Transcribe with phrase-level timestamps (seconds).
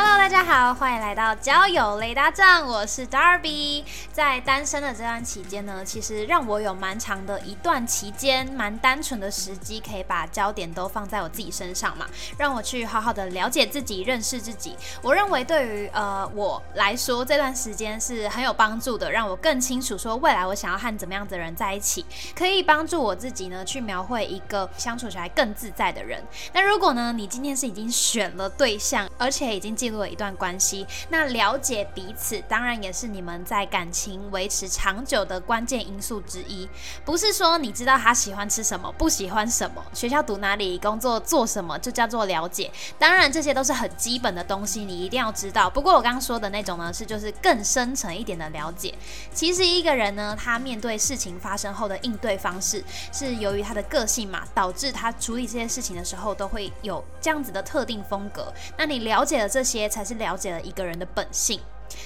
[0.00, 3.82] Hello，大家好，欢迎来到交友雷达站，我是 Darby。
[4.12, 12.06] 在单身的这段期间呢，其实让我有蛮长的一段期间，蛮单纯的时机，可以把焦点都放在我自己身上嘛，
[12.38, 14.76] 让我去好好的了解自己，认识自己。
[15.02, 26.22] 我认为对于呃我来说，这段时间是很有帮助的，让我更清楚说未来我想要和怎么样的人在一起，可以帮助我自己呢去描绘一个相处起来更自在的人。
[26.52, 36.68] 那如果呢，你今天是已经选了对象，而且已经进入了一段关系，那了解彼此当然也是你们在感情维持长久的关键因素之一。
[37.04, 42.70] 不是说你知道他喜欢吃什么，不喜欢什么，学校读哪里，工作做什么，就叫做了解。
[42.98, 45.68] 当然这些都是很基本的东西，你一定要知道。
[45.68, 48.94] 不过我刚刚说的那种呢，是就是更深层一点的了解。
[49.32, 58.52] 其实一个人呢，他面对事情发生后的应对方式，是由于他的个性嘛，导致他处理这些事情的时候都会有这样子的特定风格。
[58.76, 61.60] 那你了解了这些，才是了解了一个人的本性。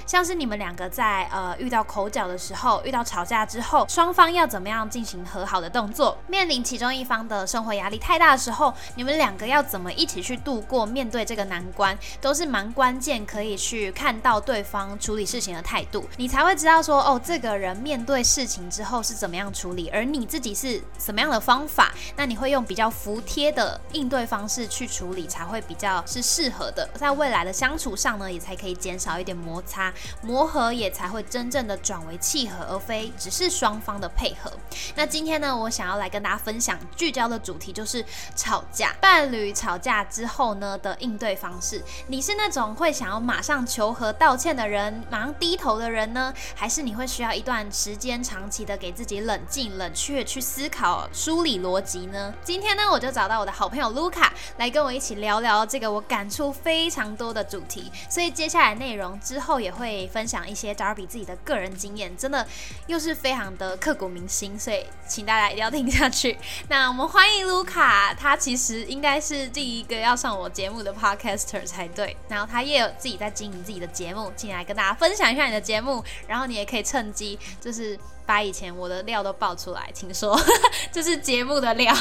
[0.06, 6.16] 像是你们两个在呃遇到口角的时候，遇到吵架之后，双方要怎么样进行和好的动作？
[6.26, 29.81] 面临其中一方的生活压力太大的时候，你们两个要怎么一起去度过面对这个难关，都是蛮关键，可以去看到对方处理事情的态度，你才会知道说哦，这个人面对事情之后是怎么样处理，而你自己是什么样的方法，那你会用比较服帖的应对方式去处理，才会比较是适合的，在未来的相处上呢，也才可以减少一点摩擦。
[30.20, 34.52] 磨合也才会真正的转为契合，而非只是双方的配合。
[34.94, 38.04] 那今天呢，我想要来跟大家分享聚焦的主题就是
[38.36, 41.82] 吵架，伴侣吵架之后呢的应对方式。
[42.08, 52.34] 你是那种会想要马上求和道歉的人，马上低头的人呢，还是你会需要一段时间长期的给自己冷静、冷却去思考、梳理逻辑呢？
[52.44, 57.90] 今天呢，我就找到我的好朋友卢卡来跟我一起聊聊这个我感触非常多的主题。
[58.08, 60.02] 所以接下来内容之后也会。
[60.12, 62.46] 分享一些 Darby 自己的个人经验，真的
[62.86, 66.36] 又是非常的刻骨铭心，所以请大家一定要听下去。
[66.68, 72.14] 那我们欢迎卢卡，他其实应该是第一个要上我节目的 Podcaster 才对。
[72.28, 76.04] 然后他也有自己在经营自己的节目，进来跟大家分享一下你的节目。
[76.26, 77.98] 然后你也可以趁机就是。
[78.24, 80.38] 把以前我的料都爆出来，请说
[80.92, 81.94] 这是节目的料。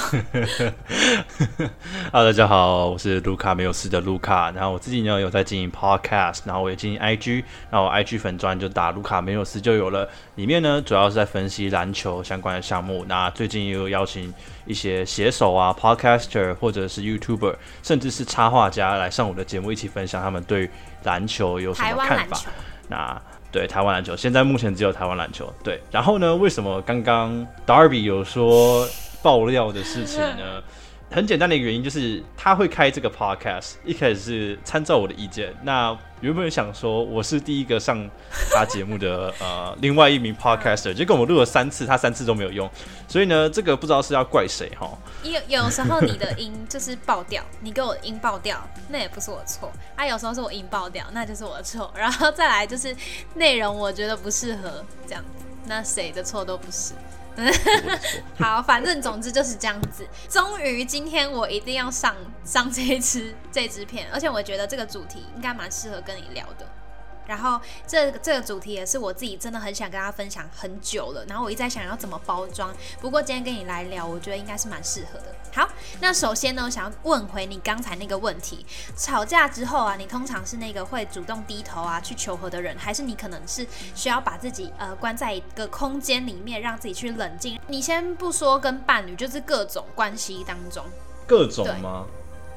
[2.12, 4.52] Hello，大家好，我是卢卡没有事的卢卡。
[4.52, 10.08] 然后我自己呢有在经营 Podcast，然后我也经营 IG，然后 IG 粉专就打卢卡没有事就有了。
[10.36, 13.04] 里面呢主要是在分析篮球相关的项目。
[13.08, 14.34] 那最近也有邀请
[14.66, 20.70] 一些写手啊、Podcaster 或者是 YouTuber，甚至是插画家来上我的节目，一起分享他们对
[21.04, 22.40] 篮球有什么看法。
[22.88, 23.22] 那
[23.52, 25.52] 对台湾篮球，现在目前只有台湾篮球。
[25.64, 28.88] 对，然后呢，为什么刚刚 Darby 有说
[29.22, 30.62] 爆料的事情呢？
[31.12, 35.54] 很简单的一个原因就是他会开这个 podcast，一开始是参照我的意见。
[35.64, 38.10] 那原本想说我是第一个上
[38.54, 42.70] 他节目的 呃另外一名 podcaster，结果我录了三次，他三次都没有用。
[43.10, 44.90] 所以呢，这个不知道是要怪谁哈。
[45.24, 49.70] 有有时候你的音就是爆掉，你给我音爆掉，那也不是我错。
[49.98, 51.92] 啊，有时候是我音爆掉，那就是我的错。
[51.94, 52.96] 然后再来就是
[53.36, 56.94] 内容我觉得不适合这样子，那谁的错都不是。
[58.38, 60.06] 好，反正总之就是这样子。
[60.30, 66.68] 终于今天我一定要上上这一支这支片，而且我觉得这个主题应该蛮适合跟你聊的。
[67.32, 72.76] 然后这个这个主题也是我自己真的很想跟大家分享很久了，然后我一直在想要怎么包装。
[73.00, 75.34] 不过今天跟你来聊，我觉得应该是蛮适合的。
[75.54, 75.66] 好，
[76.02, 78.66] 那首先呢，我想要问回你刚才那个问题：
[78.98, 83.66] 吵架之后啊，你通常是那个会主动低头啊去求和的人，还是你可能是
[83.96, 87.58] 需要把自己呃关在一个空间里面，让自己去冷静？
[87.68, 90.84] 你先不说跟伴侣，就是各种关系当中，
[91.26, 92.06] 各种吗？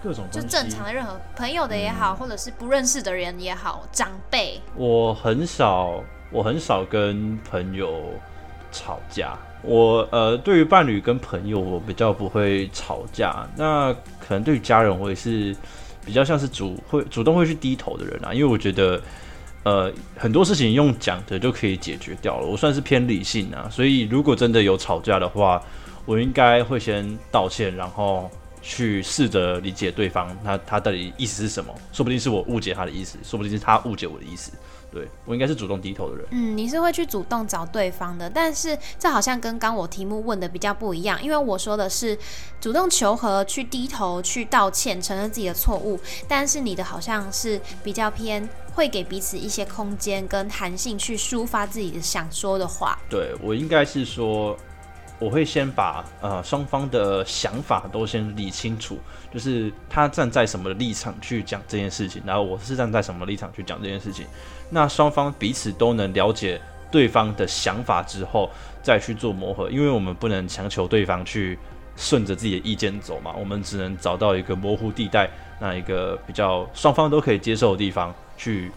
[0.04, 4.60] 各种就正常的任何朋友的也好，或者是不认识的人也好，长辈。
[4.77, 8.03] 我很少，我很少跟朋友
[8.71, 9.34] 吵架。
[9.62, 13.48] 我呃，对于伴侣跟朋友，我比较不会吵架。
[13.56, 15.56] 那可能对于家人，我也是
[16.04, 18.34] 比较像是主会主动会去低头的人啊。
[18.34, 19.01] 因为我觉得，
[19.62, 22.47] 呃，很多事情用讲的就可以解决掉了。
[22.47, 25.62] 我算是偏理性啊，所以如果真的有吵架的话，
[26.04, 28.30] 我应该会先道歉，然后。
[28.66, 31.72] 去试着理解对方，他他到底意思是什么？
[31.93, 34.51] 说不定是我误解他的意思，说不定是他误解我的意思。
[34.91, 36.25] 对我应该是主动低头的人。
[36.31, 42.16] 嗯，你是会去主动找对方的，但是这好像跟刚我题目问的比较不一样，因为我说的是
[42.61, 52.97] 主动求和、去低头、去道歉、承认自己的错误，但是你的好像是比较偏会给彼此一些空间跟弹性去抒发自己的想说的话。
[53.11, 54.57] 对我应该是说。
[55.19, 58.99] 我会先把呃双方的想法都先理清楚，
[59.33, 64.27] 就是他站在什么立场去讲这件事情，然后我是站在什么立场去讲这件事情。
[64.71, 68.51] 那双方彼此都能了解对方的想法之后，
[68.83, 71.59] 再去做磨合，因为我们不能强求对方去
[71.97, 75.31] 顺着自己的意见走嘛，我们只能找到一个模糊地带，
[75.61, 78.71] 那一个比较双方都可以接受的地方去。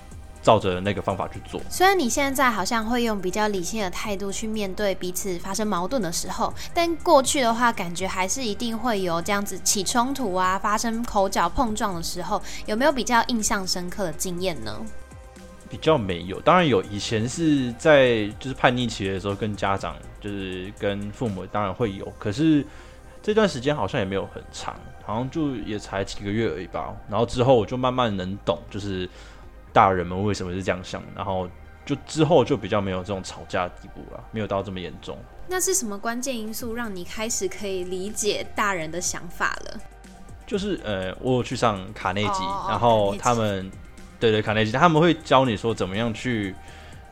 [0.47, 1.59] 照着那个方法去做。
[1.69, 14.73] 虽然你现在好像会用比较理性的态度去面对彼此发生矛盾的时候，但过去的话，感觉还是一定会有这样子起冲突啊，发生口角碰撞的时候，有没有比较印象深刻的经验呢？
[15.69, 16.81] 比较没有，当然有。
[16.83, 22.65] 以前是在就是叛逆期的时候，跟家长就是跟父母当然会有，可是
[23.21, 24.73] 这段时间好像也没有很长，
[25.05, 26.95] 好像就也才几个月而已吧。
[27.09, 29.09] 然后之后我就慢慢能懂，就是。
[29.73, 31.01] 大人们为什么是这样想？
[31.15, 31.47] 然后
[31.85, 35.17] 就之后就比较没有这种吵架的地步了，没有到这么严重。
[35.47, 39.79] 那是什么关键因素让你开始可以理解大人的想法了？
[40.45, 43.71] 就是呃，我有去上卡内基，然后他们
[44.19, 46.53] 对对卡内基，他们会教你说怎么样去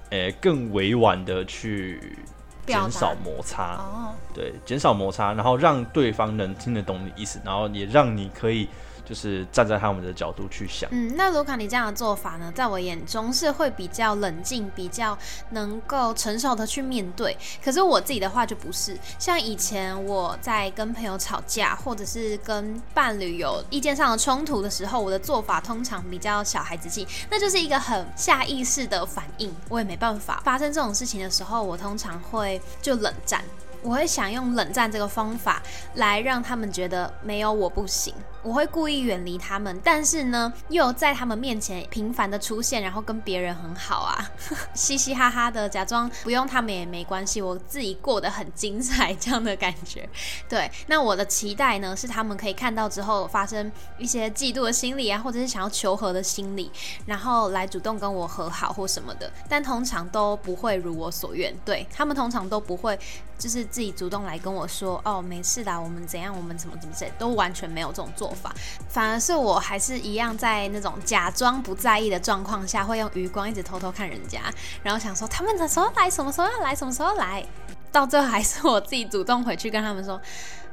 [0.10, 2.18] 呃更委婉的去
[2.66, 3.76] 减少摩擦。
[3.76, 8.68] 哦，对，减少摩擦，然后让对方能听得懂你意思，然后也让你可以。
[9.06, 10.90] 就是站在他们的角度去想。
[10.92, 15.18] 嗯，那卢卡，你这样的做法呢，在我眼中是会比较冷静，比较
[15.52, 17.38] 能够成熟的去面对。
[17.64, 30.42] 可是我自己的话就不是，像以前我在跟朋友吵架，或者是跟伴侣有意见上的冲突的时候，我的做法通常比较小孩子气，那就是一个很下意识的反应，我也没办法。
[30.44, 33.44] 发生这种事情的时候，我通常会就冷战。
[33.82, 35.62] 我会想用冷战这个方法
[35.94, 38.12] 来让他们觉得没有我不行。
[38.46, 44.30] 我会故意远离他们，但是呢，又在他们面前频繁的出现，然后跟别人很好啊，
[44.76, 50.08] 嘻嘻哈哈的，假装不用他们也没关系，我自己过得很精彩这样的感觉。
[50.48, 56.72] 对，那我的期待呢，是他们可以看到之后发生一些嫉妒的心理啊，或者是想要求和的心理，
[57.08, 59.32] 然后来主动跟我和好或什么的。
[59.50, 63.00] 但通常都不会如我所愿，对他们通常都不会。
[63.38, 68.54] 就是自己主动来跟我说，哦，没事的，我们怎样，我们怎么怎么怎，都完全没有这种做法，
[68.90, 74.42] 反而是我还是一样在那种假装不在意的状况下，会用余光一直偷偷看人家，
[74.84, 77.46] 然后想说他们什么时候来，什么时候要来，什么时候来，
[77.92, 80.22] 到最后还是我自己主动回去跟他们说。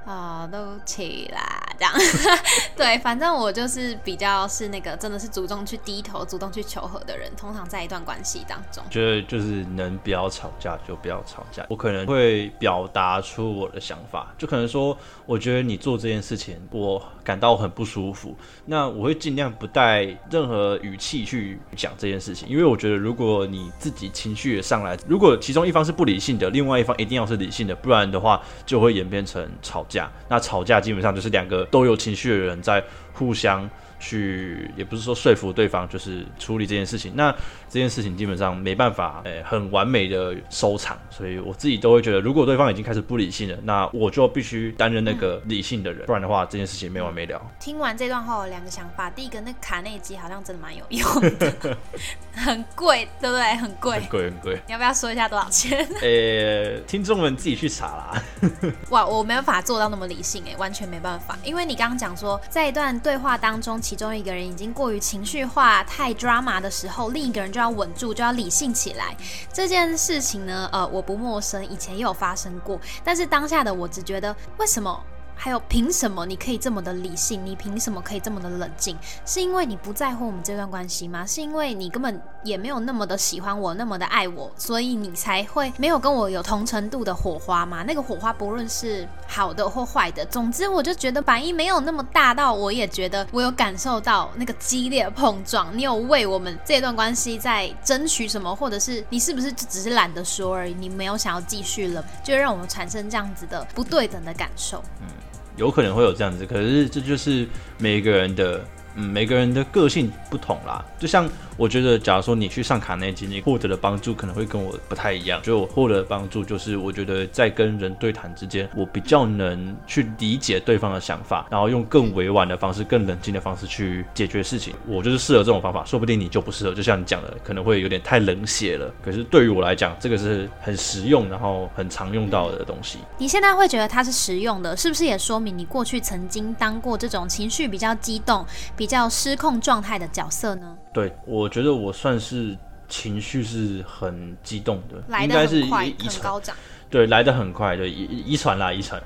[0.04, 1.94] 啊，都起啦这样，
[2.74, 7.30] 对，反正我就是比较是那个真的是主动去低头、主动去求和的人。
[7.36, 11.64] 通常在一段关系当中，觉得就是能不要吵架就不要吵架。
[11.70, 18.34] 我可能会表达出我的想法，就可能说，我觉得你做这件事情，我感到很不舒服。
[18.64, 29.86] 那我会尽量不带任何语气去讲这件事情，因为我觉得如果你自己情绪也上来，如果其中一方是不理性的，另外一方一定要是理性的，不然的话就会演变成吵。
[29.88, 32.82] 架，那吵架基本上就是两个都有情绪的人在
[33.12, 33.68] 互相。
[34.02, 37.12] 去也不是说说服对方，就是处理这件事情。
[37.14, 37.32] 那
[37.70, 40.98] 这件事情基本上没办法，诶，很完美的收场。
[41.08, 47.40] 所以我自己都会觉得，如果对方已经开始不理性了，那我就必须担任那个理性的人，不然的话，这件事情没完没了。
[47.60, 49.08] 听完这段话，有两个想法。
[49.08, 51.76] 第一个，那卡内基好像真的蛮有用的，
[52.34, 53.54] 很贵，对不对？
[53.56, 54.60] 很贵，很贵，很贵。
[54.66, 55.78] 你要不要说一下多少钱？
[56.02, 58.22] 呃，听众们自己去查啦。
[58.90, 61.38] 哇，我没办法做到那么理性，哎，完全没办法。
[61.44, 63.80] 因为你刚刚讲说，在一段对话当中。
[63.92, 69.14] 其中一个人已经过于情绪化、太 drama 的时候，另一个人就要稳住，就要理性起来。
[69.52, 72.80] 这件事情呢，呃，我不陌生，以前也有发生过。
[73.04, 74.98] 但是当下的我只觉得，为什么？
[75.44, 77.44] 还有，凭什么你可以这么的理性？
[77.44, 78.96] 你凭什么可以这么的冷静？
[79.26, 81.26] 是因为你不在乎我们这段关系吗？
[81.26, 87.82] 是因为你根本也没有那么的喜欢我，那么的爱我，所以你才会没有跟我有同程度的火花吗？
[87.84, 95.76] 那个火花不论是好的或坏的，总之我就觉得反应没有那么大到，我也觉得我有感受到那个激烈碰撞。
[95.76, 100.74] 你有为我们这段关系在争取什么，或者是你是不是只是懒得说而已？
[100.74, 104.80] 你没有想要继续了，就让我们产生这样子的不对等的感受。
[105.00, 105.08] 嗯。
[105.56, 107.46] 有可能会有这样子，可是这就是
[107.78, 110.84] 每个人的嗯，每个人的个性不同啦。
[110.98, 115.40] 就像我觉得，假如说你去上卡内基，你获得的帮助可能会跟我不太一样。
[115.42, 124.74] 就我获得的帮助，就是我觉得在跟人对谈之间，我比较能去理解对方的想法，然后用更委婉的方式、更冷静的方式去解决事情。
[124.86, 126.74] 我就是适合这种方法，说不定你就不适合。
[126.74, 128.92] 就像你讲的，可能会有点太冷血了。
[129.02, 132.98] 可是对于我来讲，这个是很实用，然后很常用到的东西。
[133.18, 138.44] 你现在会觉得它是实用的，是不是也说明你过去曾经当过这种情绪比较激动、
[138.86, 140.76] 较失控状态的角色呢？
[140.92, 142.56] 对，我觉得我算是
[142.88, 146.54] 情绪是很激动的，来的是很快，很高涨。
[146.90, 149.02] 对，来的很快，对，遗遗传啦，遗传，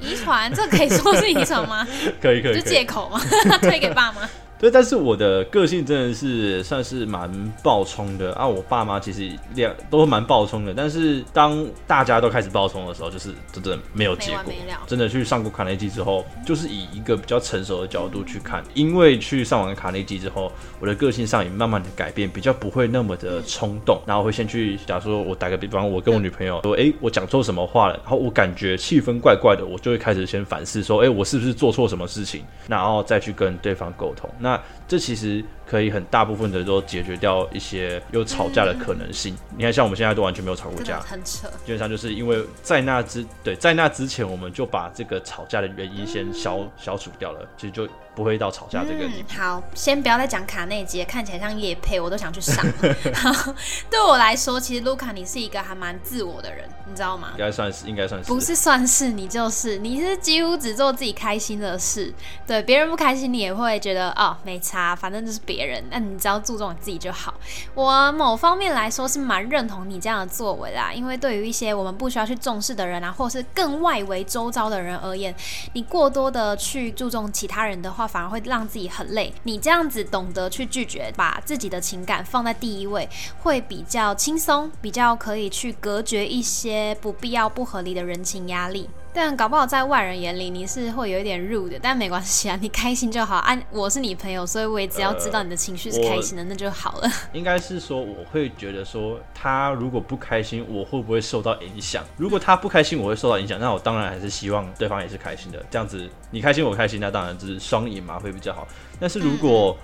[0.00, 1.86] 遗传，这可以说是遗传 吗？
[2.20, 3.20] 可以可以就，借口吗？
[3.60, 4.28] 推给爸妈？
[4.60, 7.30] 对，但是我的个性真的是算是蛮
[7.62, 8.30] 暴冲的。
[8.34, 14.52] 啊，我爸妈其实两都蛮暴冲的，但是当大家都开始暴冲的时候，就是真的没有结果。
[14.86, 34.28] 真的去上过卡内基之后，就是以一个比较成熟的角度去看，因为去上完卡内基之后，我的个性上也慢慢的改变，比较不会那么的冲动，然后会先去，假如说我打个比方，我跟我女朋友说，诶，我讲错什么话了，然后我感觉气氛怪怪的，我就会开始先反思说，诶，我是不是做错什么事情，然后再去跟对方沟通。
[34.38, 39.36] 那那这其实可以很大部分的都解决掉一些有吵架的可能性。
[39.56, 41.46] 你看，像我们现在都完全没有吵过架，很扯。
[41.64, 52.56] 基本上就是因为在那之对在那之前，我们就把这个吵架的原因先消消除掉了，其实就不会到吵架这个地嗯。，好，先不要再讲卡内基，看起来像叶配，我都想去上。
[53.14, 53.54] 好
[53.88, 57.38] 对我来说，其实卢卡你是一个还蛮自我的人，你知道吗应？
[57.38, 62.12] 该算是，应该算是，不是算是你就是，你是几乎只做自己开心的事，
[62.44, 67.34] 对别人不开心，你也会觉得哦没差，反正就是别别人，那你只要注重你自己就好。
[67.74, 75.34] 我某方面来说是蛮认同你这样的作为啦，因为对于一些我们不需要去重视的人啊，或是更外围周遭的人而言，
[75.74, 79.30] 你过多的去注重其他人的话，反而会让自己很累。
[79.42, 83.06] 你这样子懂得去拒绝，把自己的情感放在第一位，
[83.42, 88.88] 会比较轻松，比较可以去隔绝一些不必要、不合理的人情压力。
[89.12, 93.36] 但搞不好在外人眼里你是会有一点 rude 的，但没关系啊，你开心就好。
[93.36, 97.10] 啊，我是你朋友，所以我也只要知道你的情绪是开心的，那就好了。
[97.32, 102.04] 应该是说，我会觉得说，他如果不开心，我会不会受到影响？
[102.16, 108.66] 如果他不开心，我会受到影响，那我当然还是希望对方也是开心的，这样子你开心我开心，那当然就是双赢嘛，会比较好。
[109.00, 109.76] 但是如果、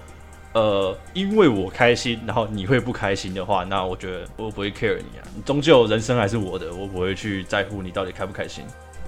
[0.53, 8.65] 呃，因为我开心，然后你会不开心的话，那我觉得我不会 care 你啊，终究人生还是我的，我不会去在乎你到底开不开心。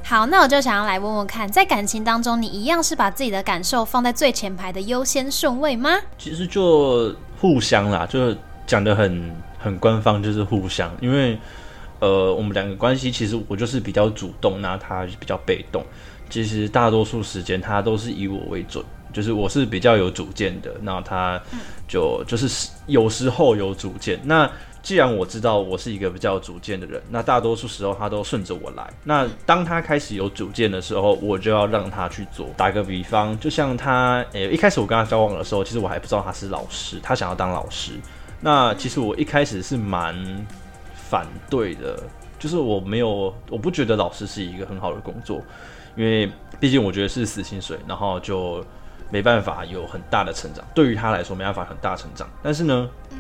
[0.08, 5.90] 好，那我就想要来问问看，在感情当中，你一样是把自己的感受放在最前排的优先顺位吗？
[6.16, 8.34] 其实就互相啦，就
[8.66, 11.38] 讲的很很官方，就是互相，因为
[12.00, 15.84] 呃，我们两个关系其实我就是比较主动，那他比较被动。
[16.30, 21.38] 其实大多数时间他都是以我为准，就是我是比较有主见的，那他
[21.86, 24.18] 就就是有时候有主见。
[24.24, 24.50] 那
[24.88, 28.90] 既然我知道我是一个比较有主见的人，那大多数时候他都顺着我来。
[29.04, 32.48] 那当他开始有主见的时候，我就要让他去做。
[32.56, 37.92] 打个比方，就像他，诶、一开始我跟他交往的时候，其实我还不知道他是老师，他想要当老师。
[38.40, 40.16] 那其实我一开始是蛮
[40.94, 42.02] 反对的，
[42.38, 45.42] 就是我没有，我不觉得老师是一个很好的工作，
[45.96, 48.64] 因为毕竟我觉得是死薪水，然后就
[49.10, 50.64] 没办法有很大的成长。
[50.74, 52.26] 对于他来说，没办法很大成长。
[52.42, 53.18] 但是呢，嗯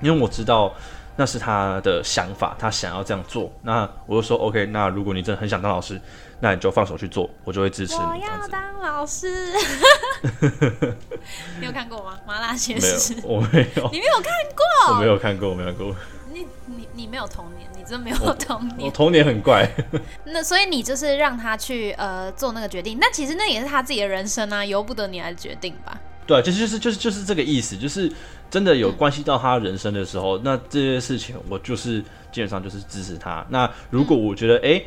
[0.00, 0.72] 因为我知道
[1.20, 4.64] 那是他的想法，他想要这样做，那我就说 OK。
[4.64, 6.00] 那如果你真的很想当老师，
[6.40, 8.16] 那你就放手去做，我就会支持你我。
[8.16, 9.52] 要当老师。
[11.60, 12.18] 你有看过吗？
[12.26, 14.94] 麻辣鲜没师有，，我没有，你没有看过？
[14.94, 15.94] 我没有看过，我没有看过。
[16.32, 18.90] 你你你没有童年，你真没有童年我年。
[18.90, 19.70] 童年很怪，
[20.24, 26.00] 那所以你就是让他去呃做那个决定，那其实那也是他自己的人生啊，由不得你来决定吧？
[26.30, 28.10] 对，就是就是就是就是这个意思，就是
[28.48, 33.44] 真的有关系到他人生的时候，那这些事情我就是基本上就是支持他。
[33.48, 34.86] 那如果我觉得哎、诶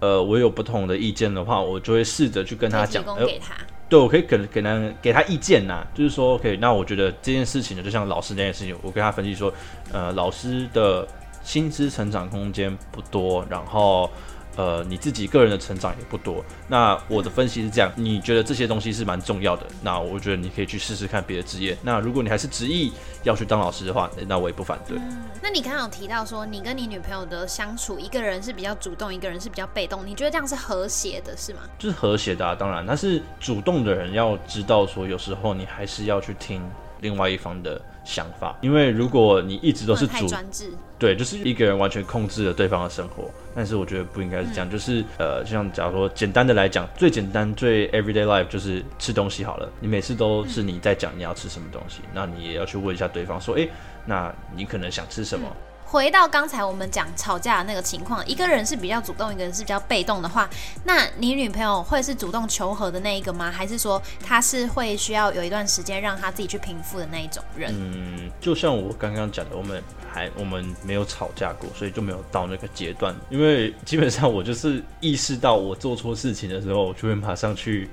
[0.00, 3.54] 呃，我有不同的意见的话，我就会试着去跟他提讲，他。
[3.90, 9.52] 对，我可以给给他给他意见呐，就是说，OK，那我觉得这件事情呢，就像老师那件事情，我跟他分析说，
[9.92, 11.06] 呃，老师的
[11.42, 14.10] 薪资成长空间不多，然后
[14.58, 16.44] 呃，你自己个人的成长也不多。
[16.66, 21.78] 那我的分析是这样，你觉得这些东西是蛮重要的，那我觉得你可以去试试看别的职业。
[21.80, 24.98] 那如果你还是执意要去当老师的话，那我也不反对。
[24.98, 31.60] 嗯那你刚刚有提到说，你跟你女朋友的相处，一个人是比较主动，一个人是比较被动，你觉得这样是和谐的，是吗？
[31.78, 36.60] 就是和谐的啊，当然，但是主动的人要知道说，有时候你还是要去听
[37.00, 40.72] 另外一方的想法，因为如果你一直都是太主专制。
[40.98, 44.68] 对，就是一个人完全控制了对方的生活，但是我觉得不应该是这样。
[44.68, 49.70] 就是呃，就像假如说简单的来讲，最简单最 everyday life 就是吃东西好了。
[49.78, 53.70] 你每次都是你在讲你要吃什么东西，那你也要去问一下对方说，诶，
[54.04, 55.46] 那你可能想吃什么？
[55.90, 60.46] 回到刚才我们讲吵架的那个情况，一个人是比较主动，一个人是比较被动的话，
[60.84, 63.50] 那你女朋友会是主动求和的那一个吗？
[63.50, 67.72] 还是说她是会需要有一段时间让她自己去平复的那一种人？
[67.74, 73.16] 嗯，就像我刚刚讲的，我们还我们没有吵架过，所以就没有到那个阶段。
[73.30, 77.88] 因为基本上我就是意识到我做错事情的时候，我就会马上去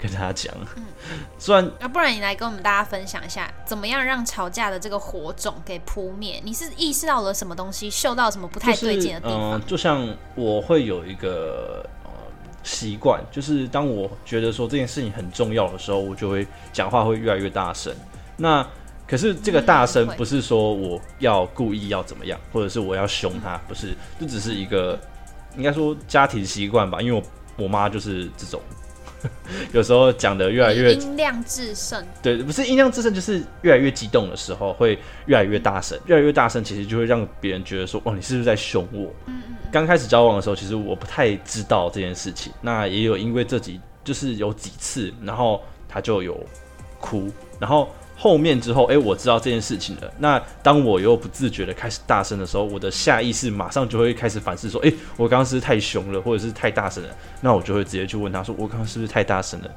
[0.00, 0.54] 跟大家讲。
[1.38, 6.40] 虽然那、不然你来跟我们大家分享一下，怎么样让吵架的这个火种给扑灭？
[6.44, 9.52] 你是意识到了什么东西，嗅到什么不太对劲的地方？
[9.58, 12.10] 嗯、就像我会有一个呃
[12.62, 17.94] 习惯，就是当我觉得说这件事情很重要的时候，我就会讲话会越来越大声。
[18.36, 18.66] 那
[19.06, 24.98] 可是这个大声不是说我要故意要怎么样，或者是我要凶他，不是，这只是一个
[25.56, 27.02] 应该说家庭习惯吧。
[27.02, 27.20] 因为
[27.56, 28.62] 我我妈就是这种，
[29.72, 39.12] 有时候讲的越来越音量制胜，对，不是音量制胜，就是越来越激动的时候会越来越大声，越来越大声，其实就会让别人觉得说，哦，你是不是在凶我？
[39.72, 46.38] 刚开始交往的时候，其实我不太知道这件事情，那也有因为这几就是有几次，然后他就有
[46.98, 47.88] 哭，然后
[48.22, 50.12] 后面之后，哎、我知道这件事情了。
[50.18, 57.08] 那当我又不自觉的开始大声的时候，我的下意识马上就会开始反思说，哎、我刚刚是不是太凶了，或者是太大声了？
[57.40, 59.70] 那我就会直接去问他说，我刚刚是不是太大声了？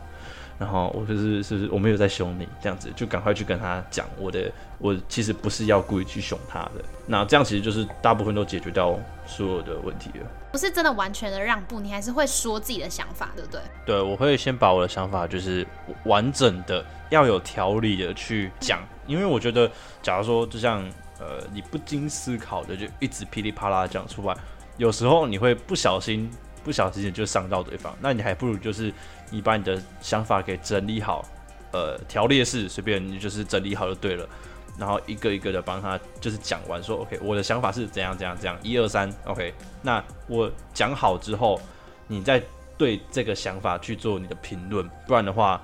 [0.60, 6.83] 然后我就是是不是我没有在凶你这样子，就赶快去跟他讲我的，我其实不是要故意去凶他的。
[7.05, 10.25] 那这样其实就是大部分都解决掉所有的问题了。
[10.51, 13.62] 不是真的完全的让步，你还是会说自己的想法，对不对？
[13.86, 15.65] 对，我会先把我的想法就是
[16.05, 19.69] 完整的、要有条理的去讲，因为我觉得，
[20.03, 20.83] 假如说就像
[21.19, 24.38] 呃你不经思考的就一直噼里啪啦讲出来，
[24.77, 26.29] 有时候你会不小心、
[26.63, 28.93] 不小心就伤到对方，那你还不如就是
[29.29, 31.24] 你把你的想法给整理好，
[31.72, 34.27] 呃条列式随便你就是整理好就对了。
[34.75, 39.53] 然后一个一个的帮他就是讲完，说 OK，我的想法是怎样怎样怎样，一二三，OK。
[39.84, 41.62] 那我讲好之后，
[42.08, 42.41] 你再
[42.75, 45.62] 对这个想法去做你的评论，不然的话，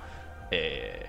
[0.52, 0.99] 诶、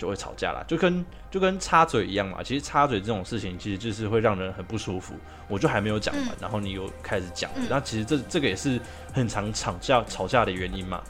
[0.00, 2.42] 就会吵架啦，就跟就跟插嘴一样嘛。
[2.42, 5.14] 其实插嘴这种事情，其实就是会让人很不舒服。
[5.46, 8.80] 我就还没有讲完，嗯然后你又开始讲那其实这这个也是
[9.12, 11.02] 很常吵架吵架的原因嘛。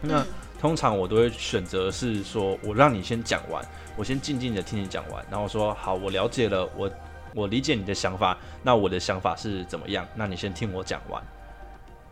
[0.00, 0.26] 那、嗯
[0.60, 3.62] 通常我都会选择是说，我让你先讲完，
[3.96, 6.90] 我先静静的听你讲完，然后说好，我了解了，我
[7.34, 10.08] 我理解你的想法，那我的想法是怎么样？
[10.14, 11.22] 那你先听我讲完，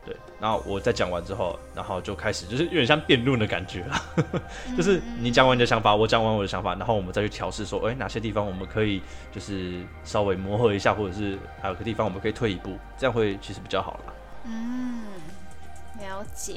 [0.04, 4.02] 对，然后我再讲完之后，然后就开始就是有点像辩论的感觉啦，
[4.76, 14.12] 就是你讲完你的想法，我讲完我的想法，然后我们再去调试说，诶，哪些地方我们可以就是稍微磨合一下，或者是还有个地方我们可以退一步，这样会其实比较好啦。
[14.44, 15.04] 嗯，
[16.00, 16.56] 了解。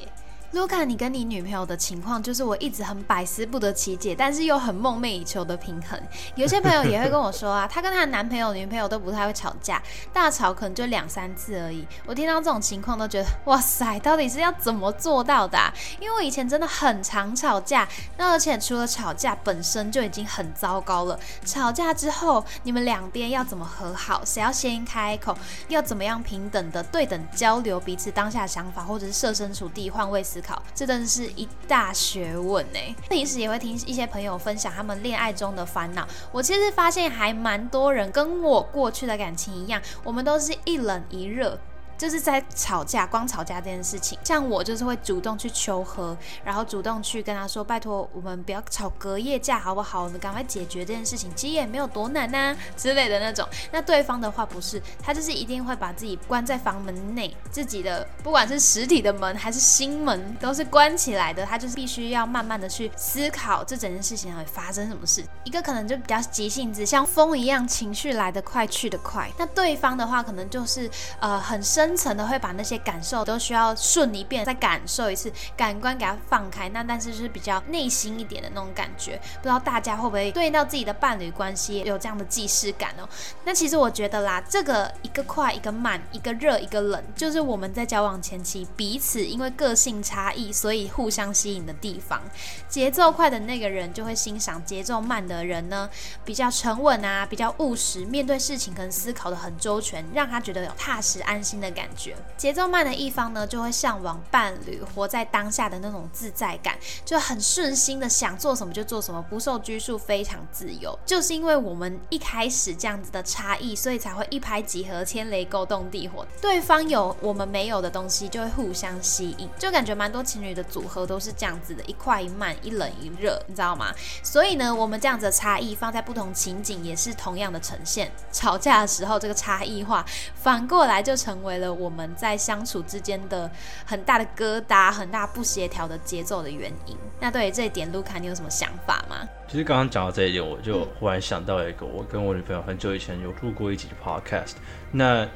[0.51, 5.99] 卢卡，你跟你女朋友的情况，就是我一直很百思不得其解，但是又很梦寐以求的平衡。
[6.35, 9.81] 有些朋友也会跟我说啊，她跟她的男朋友、女朋友都不太会吵架，
[10.13, 11.85] 大吵可能就两三次而已。
[12.05, 15.73] 我听到这种情况都觉得，哇塞，到底是要怎么做到的、啊？
[15.99, 17.85] 因为我以前真的很常吵架，
[18.17, 32.79] 那而且除了吵架本身就已经很糟糕了，吵架之后你们两边要怎么和好，谁要先开口，要怎么样平等的对等交流彼此当下想法，或者是设身处地换位思思考，这真是一大学问呢。
[33.09, 41.57] 平时也会听一些朋友分享他们恋爱中的烦恼，我其实发现还蛮多人跟我过去的感情一样，我们都是一冷一热。
[41.97, 50.03] 就是在吵架，光吵架这件事情，像我就是会主动去求和，然后主动去跟他说，拜托我们不要吵隔夜架好不好？
[50.03, 53.47] 我们赶快解决这件事情，其实也没有多难呐、之类的那种。
[53.71, 65.23] 那对方的话不是，他就是一定会把自己关在房门内，自己的不管是实体的门还是心门都是关起来的，他就是必须要慢慢的去思考这整件事情会发生什么事。
[65.45, 69.29] 一个可能就比较急性子，像风一样，情绪来得快去得快。
[69.37, 70.89] 那对方的话可能就是
[71.21, 71.84] 呃很深。
[71.85, 76.67] 深层的会把那些感受都需要顺一遍，再感受一次，感官给它放开。
[76.69, 83.07] 那但是是比较内心一点的那种感觉，不知道大家会不会对应到自己的伴侣关系有这样的既视感哦？
[83.43, 92.19] 那其实我觉得啦，这个一个快一个慢，一个热一个冷，就是我们在交往前期彼此因为个性差异，所以互相吸引的地方。
[92.67, 95.87] 节奏快的那个人就会欣赏节奏慢的人呢，
[96.25, 101.74] 比较沉稳啊，比较务实，面对事情可能思考的很周全，让他觉得有踏实安心的。
[101.75, 102.15] 感觉。
[102.37, 110.97] 节奏慢的一方呢，就会向往伴侣活在当下的那种自在感，就很顺心的想做什么就做什么，不受拘束，非常自由。
[111.05, 116.25] 就是因为我们一开始这样子的差异，所以才会一拍即合，天雷勾动地火。
[116.41, 123.93] 对方有我们没有的东西，就会互相吸引，就感觉蛮多情侣的组合都是这样子的，一快一慢，一冷一热，你知道吗？
[124.23, 128.11] 所以呢，我们这样子的差异放在不同情景也是同样的呈现。
[128.31, 133.49] 吵架的时候，这个差异化反过来就成为了我们在相处之间的
[133.85, 136.95] 很大的疙瘩、很大不协调的节奏的原因。
[137.19, 139.27] 那对于这一点，卢卡，你有什么想法吗？
[139.47, 144.53] 其实刚刚讲到这一点，我就忽然想到一个，我跟我女朋友很久以前有录过一集 podcast，
[144.91, 145.27] 那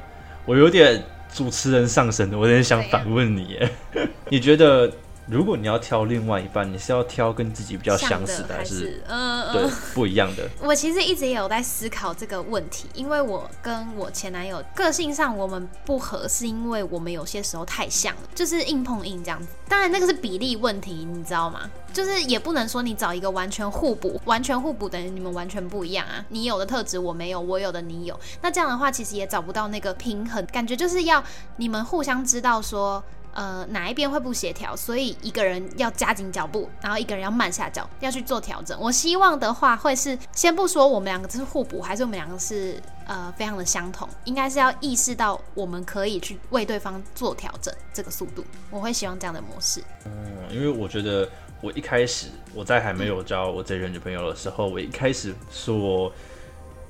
[0.44, 3.58] 我有点主持人上身的，我有点想反问你，
[4.30, 4.90] 你觉得？
[5.30, 9.64] 如果你要挑另外一半，你是要挑跟自己比较相似的，还是嗯对
[9.94, 10.48] 不一样的？
[10.60, 19.46] 我其实一直也有在思考这个问题，因为我跟我前男友个性上我们不合，是因为我们有些时候太像了，就是硬碰硬这样子。
[19.68, 21.70] 当然那个是比例问题，你知道吗？
[21.92, 26.24] 就是也不能说你找一个完全互补，完全互补等于你们完全不一样啊。
[26.30, 31.22] 你有的特质我没有，我有的你有，那这样的话其实也找不到那个平衡，感觉就是要
[31.56, 33.00] 你们互相知道说。
[33.32, 34.74] 呃，哪一边会不协调？
[34.74, 38.78] 所以一个人要加紧脚步，然后一个人要慢下脚，要去做调整。
[38.80, 49.80] 我希望的话，会是先不说我们两个是互补，还是我们两个是呃非常的相同，应该是要意识到我们可以去为对方做调整，这个速度，我会希望这样的模式。
[50.06, 50.12] 嗯，
[50.50, 51.28] 因为我觉得
[51.60, 56.12] 我一开始我在还没有交我这任女朋友的时候，我一开始说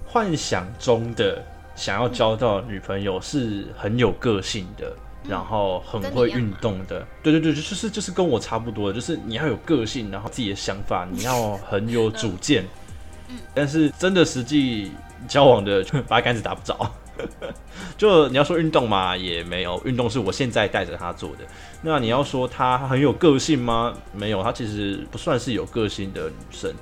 [0.06, 1.44] 幻想中的
[1.76, 4.96] 想要交到女朋友是很有个性的。
[5.28, 12.64] 然后很会运动的，对对对，就是就是跟我差不多，就是你要有个性，然后自己的想法，你要很有主见。
[13.28, 14.92] 嗯，但是真的实际
[15.28, 16.90] 交往的 八竿子打不着。
[17.98, 21.44] 就你要说运动嘛，也没有运动是我现在带着他做的。
[21.82, 23.94] 那你要说他很有个性吗？
[24.14, 26.72] 没有，他其实不算是有个性的女生。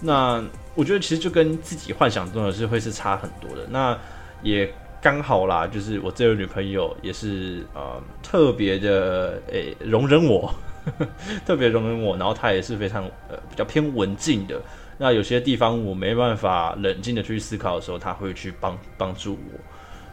[0.00, 0.44] 那
[0.74, 3.64] 我觉得其实就跟自己幻想中的是会是差很多的。
[3.70, 3.96] 那
[4.42, 4.74] 也。
[5.06, 10.52] 刚好啦，就是我这位女朋友也是呃特别的诶容忍我，
[11.46, 14.60] 特别容忍我，然后她也是非常呃比较偏文静的。
[14.98, 19.60] 那有些地方我没办法冷静的去思考的时候，她会去帮帮助我。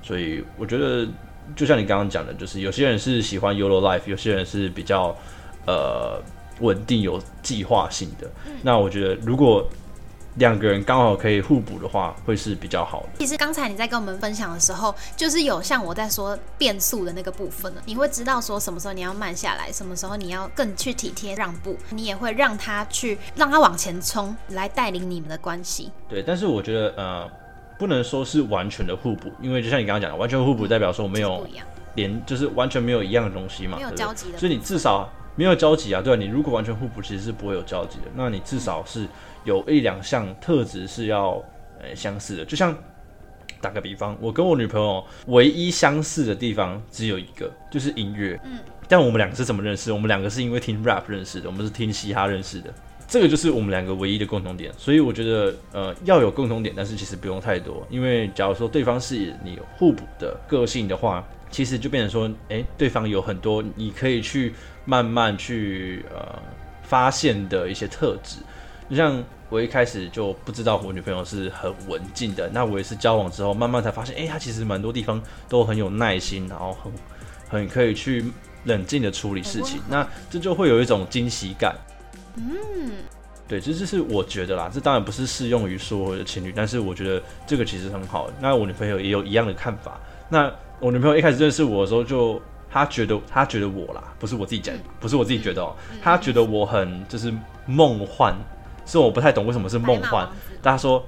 [0.03, 1.07] 所以我觉得
[1.55, 5.17] 就像你刚刚讲的，就是有些人是喜欢 Yolo Life，有些人是比较
[5.65, 6.21] 呃
[6.59, 8.29] 稳定有计划性的。
[8.61, 9.67] 那我觉得如果
[10.35, 13.09] 两个人刚好可以互补的话，会是比较好的。
[13.19, 17.81] 其实刚才你在跟我们分享的时候，就是有像我在说变速的那个部分了。
[17.85, 25.91] 你会知道说什么时候你要慢下来，什么时候你要更去体贴让步，你也会让他去让他往前冲，来带领你们的关系。
[26.09, 27.29] 对，但是我觉得呃，
[27.77, 31.47] 不能说是完全的互补，因为就像你刚刚讲的，完全互补代表说没有
[31.93, 34.39] 连，就是完全没有一样的东西嘛，没有交集的。
[34.39, 38.05] 所以你至少没有交集啊，对你如果完全互补，其实是不会有交集的。
[38.15, 39.07] 那你至少是。
[39.43, 41.43] 有一两项特质是要
[41.81, 42.75] 呃相似的，就像
[43.61, 48.39] 打个比方，我跟我女朋友唯一相似的地方只有一个，就是音乐。
[48.43, 49.91] 嗯，但我们两个是怎么认识？
[49.91, 52.73] 我们两个是因为听 rap 认识的，我们是听嘻哈认识的。
[53.07, 54.71] 这个就是我们两个唯一的共同点。
[54.77, 64.53] 所以我觉得呃要有共同点，但是其实不用太多，因为假如说对方是你互补的个性的话，其实就变成说，诶，对方有很多你可以去
[64.83, 66.39] 慢慢去呃
[66.81, 68.37] 发现的一些特质。
[68.93, 76.91] 就像我一开始就不知道我女朋友是很文静的，那我也是交往之后慢慢才发现，哎，她其实蛮多地方都很有耐心，然后很
[77.49, 78.23] 很可以去
[78.65, 81.75] 冷静的处理事情，那这就会有一种惊喜感。
[82.35, 82.91] 嗯，
[83.47, 88.29] 对，这就是我觉得啦，这当然不是适用于所有的情侣，但是我觉得这个其实很好。
[88.39, 89.99] 那我女朋友也有一样的看法。
[90.29, 97.33] 那我女朋友一开始认识我的时候，就她觉得她觉得我啦，不是我自己讲，不是我自己觉得哦，她觉得我很就是
[97.65, 98.35] 梦幻。
[98.85, 100.27] 是我不太懂为什么是梦幻，
[100.61, 101.05] 大家说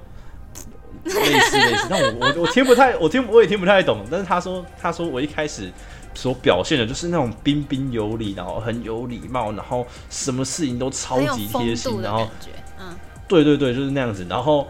[1.04, 4.04] 类似类似，但我我我听不太，我听我也听不太懂。
[4.10, 5.70] 但是他说他说我一开始
[6.14, 12.26] 所表现的就是那种彬彬有礼，然后很有礼貌，然后什么事情都超级贴心，然后
[12.80, 12.94] 嗯，
[13.28, 14.26] 对对对，就是那样子。
[14.28, 14.66] 然后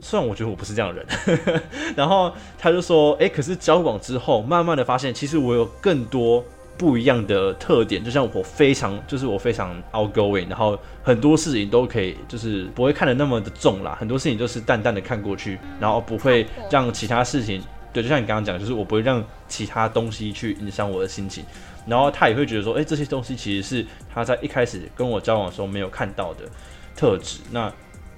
[0.00, 1.62] 虽然我觉得我不是这样的人，
[1.96, 6.44] 然后他就说，哎，可是交往之后，慢慢的发现，其实我有更多。
[6.76, 13.96] 不一样的特点，就像我非常，就是我非常 outgoing，然后很多事情都可以，就是不会看得那么的重啦。
[13.98, 21.44] 很多事情就是淡淡的看过去，然后不会让其他事情，对，就像你刚刚讲，就是我不会让其他东西去影响我的心情。
[21.86, 26.40] 然后他也会觉得说，哎，这些东西其实是他在一开始跟我交往的时候没有看到的
[26.96, 27.40] 特质。
[27.50, 27.70] 那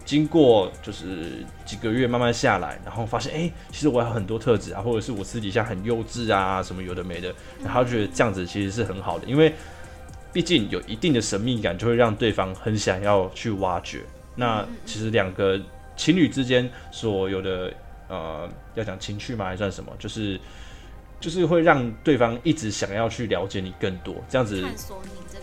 [0.07, 9.53] 经过就是几个月慢慢下来，然后发现，哎、其实我有很多特质啊，或者是我私底下很幼稚啊，什么有的没的，然后觉得这样子其实是很好的，因为
[10.33, 14.03] 毕竟有一定的神秘感，就会让对方很想要去挖掘。
[14.37, 15.61] 那其实两个
[15.97, 17.73] 情侣之间所有的
[18.09, 19.47] 呃，要讲情趣吗？
[19.47, 19.93] 还算什么？
[19.99, 20.39] 就是
[21.19, 24.63] 就是会让对方一直想要去了解你更多，这样子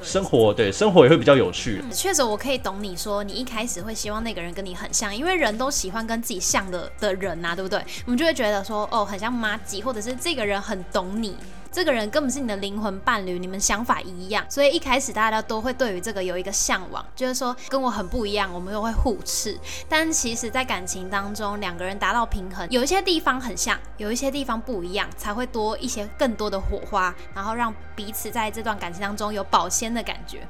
[0.03, 1.79] 生活对生活也会比较有趣。
[1.83, 7.79] 嗯确实，我可以懂你说，你一开始会希望那个人跟你很像，因为人都喜欢跟自己像的的人呐、对不对？
[8.05, 11.35] 我们就会觉得说，哦，很像妈吉，或者是这个人很懂你，
[11.73, 19.59] 这个人根本是你的灵魂伴侣，你们想法一样，所以一开始大家都会对于这个有一个向往，就是说跟我很不一样，我们又会互斥。
[19.89, 30.47] 但其实，在感情当中，两个人达到平衡，有一些地方很像，有一些地方不一样，才会多一些更多的火花，然后让彼此在这段感情当中有保鲜的感觉，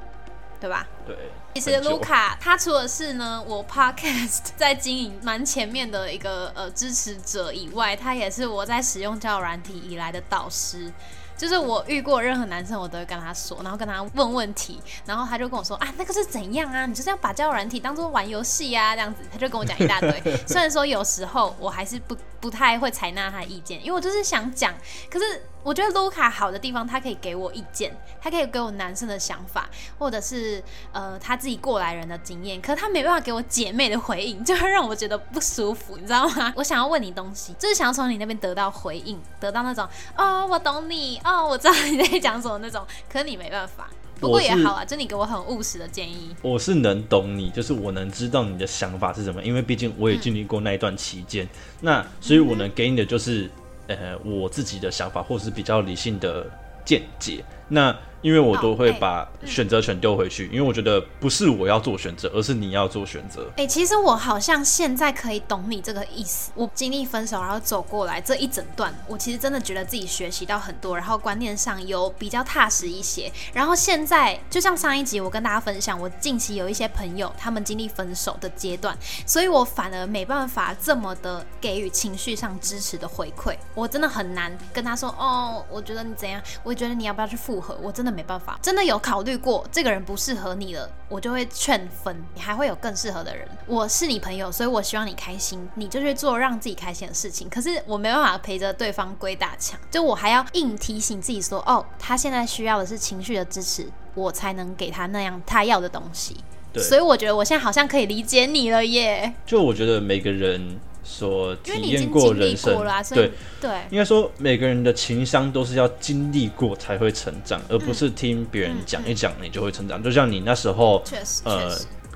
[0.60, 0.86] 对吧？
[1.06, 1.16] 对，
[1.54, 10.92] 其实卢卡他除了是呢我 podcast 在经营蛮前面的一个呃支持者以外，他也是我在使用交友软体以来的导师。
[11.36, 16.86] 就是我遇过任何男生，我都会跟他说，然后跟他问问题，然后他就跟我说啊，那个是怎样啊？
[16.86, 20.22] 你就是要把交友软体当做玩游戏呀，这样子，他就跟我讲一大堆。
[20.46, 24.72] 虽然说有时候我还是不不太会采纳他的意见，因为我就是想讲，
[25.10, 36.52] 可是我觉得卢卡好的地方，他可以给我意见，他可以给我男生的想法，或者是呃他自己过来人的经验，可是他没办法给我姐妹的回应，就会让我觉得不舒服，你知道吗？
[36.56, 43.88] 我想要问你东西，就是想要从你那边得到回应，得到那种哦我懂你，哦我知道你在讲什么那种，可是你没办法。
[44.20, 46.34] 不过也好啊，就你给我很务实的建议。
[46.40, 51.46] 我是能懂你，就是我能知道你的想法是什么，因为毕竟我也经历过那一段期间，
[51.80, 53.50] 那所以我能给你的就是
[53.88, 56.46] 呃我自己的想法，或是比较理性的
[56.84, 57.44] 见解。
[57.68, 63.46] 那因为我都会把选择权丢回去，因为我觉得不是我要做选择，而是你要做选择。
[63.58, 66.50] 哎、其实我好像现在可以懂你这个意思。
[66.54, 73.30] 我经历分手，然后走过来这一整段，我其实真的觉得自己学习到很多，然后观念上有比较踏实一些。
[73.52, 83.54] 然后现在，就像上一集我跟大家分享，我近期有一些朋友他们经历分手的阶段，所以我反而没办法这么的给予情绪上支持的回馈。
[83.74, 93.46] 我真的很难跟他说，哦，我觉得你怎样，我觉得你要不要去复合，我真的没办法，真的有考虑过这个人不适合你了，我就会劝分，你还会有更适合的人。
[93.66, 97.48] 我是你朋友，所以我希望你开心，你就去做让自己开心的事情。
[97.48, 106.36] 可是我没办法陪着对方归大墙，就我还要硬提醒自己说，哦，他现在需要的是情绪的支持，我才能给他那样他要的东西。
[106.72, 112.74] 对所以我觉得我现在好像可以理解你了耶，就我觉得每个人所体验过人生。
[112.74, 113.70] 过了、啊，，对，对。
[113.90, 120.02] 应该说每个人的情商都是要经历过才会成长，而不是听别人讲一讲你就会成长。
[120.02, 121.04] 就像你那时候，
[121.44, 121.70] 呃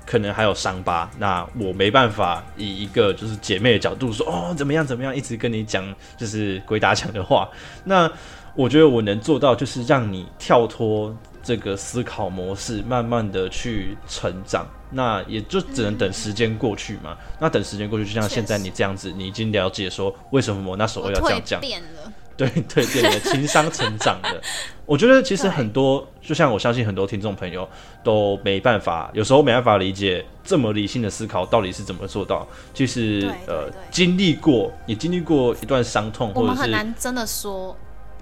[0.05, 5.85] 可能还有伤疤，那我没办法以一个就是姐妹的角度说哦怎么样怎么样，一直跟你讲
[6.17, 7.47] 就是鬼打墙的话。
[7.83, 8.11] 那
[8.55, 14.67] 我觉得我能做到就是让你跳脱这个思考模式，慢慢的去成长。
[14.91, 17.15] 那也就只能等时间过去嘛。
[17.39, 21.61] 那等时间过去，就像现在你这样子，你已经了解说为什么我那时候要这样讲。
[21.61, 22.11] 变了。
[22.35, 24.41] 对对对，你的 情商成长的，
[24.85, 27.67] 我觉得其实很多，就像我相信很多听众朋友
[28.01, 32.47] 都没办法，有时候没办法理解这么理性的思考到底是怎么做到。
[32.73, 37.75] 其实对对呃，经历过，也经历过一段伤痛，我们很或者是难真的说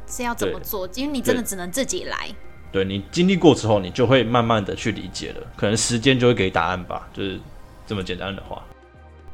[0.08, 2.27] 是要怎么做，因为你真的只能自己来。
[2.71, 7.39] 对你经历过之后，你就会慢慢的去理解了，可能时间就会给答案吧，就是
[7.86, 8.63] 这么简单的话。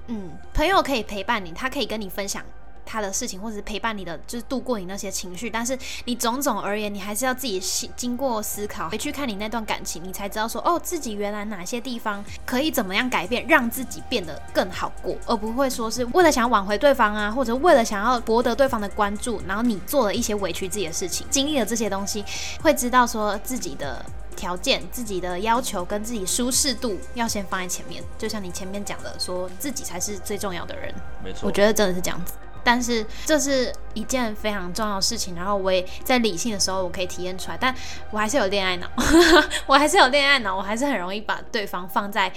[0.08, 2.44] 嗯，朋友可以陪伴你，他可以跟你分享
[2.86, 5.50] 他的事情，或者是陪伴你的，就是度过你那些情绪。
[5.50, 22.24] 但是你种种而言，你还是要自己细经过思考，回去看你那段感情，你才知道说，哦，自己原来哪些地方可以怎么样改变，让自己变得更好过，而不会说是为了想要挽回对方啊，或者为了想要博得对方的关注，然后你做了一些委屈自己的事情，经历了这些东西，
[22.62, 24.06] 会知道说自己的。
[24.36, 30.94] 条件、自己的要求跟自己舒适度要先放在前面，就像你前面讲的，说自己才是最重要的人。
[31.24, 32.34] 没错，我觉得真的是这样子。
[32.64, 37.76] 但是这是一件非常重要的事情，然后我也在理性的时候我可以体验出来，但
[38.12, 38.88] 我还是有恋爱脑，
[39.68, 42.32] 我还是有恋爱脑，我还是很容易把对方放在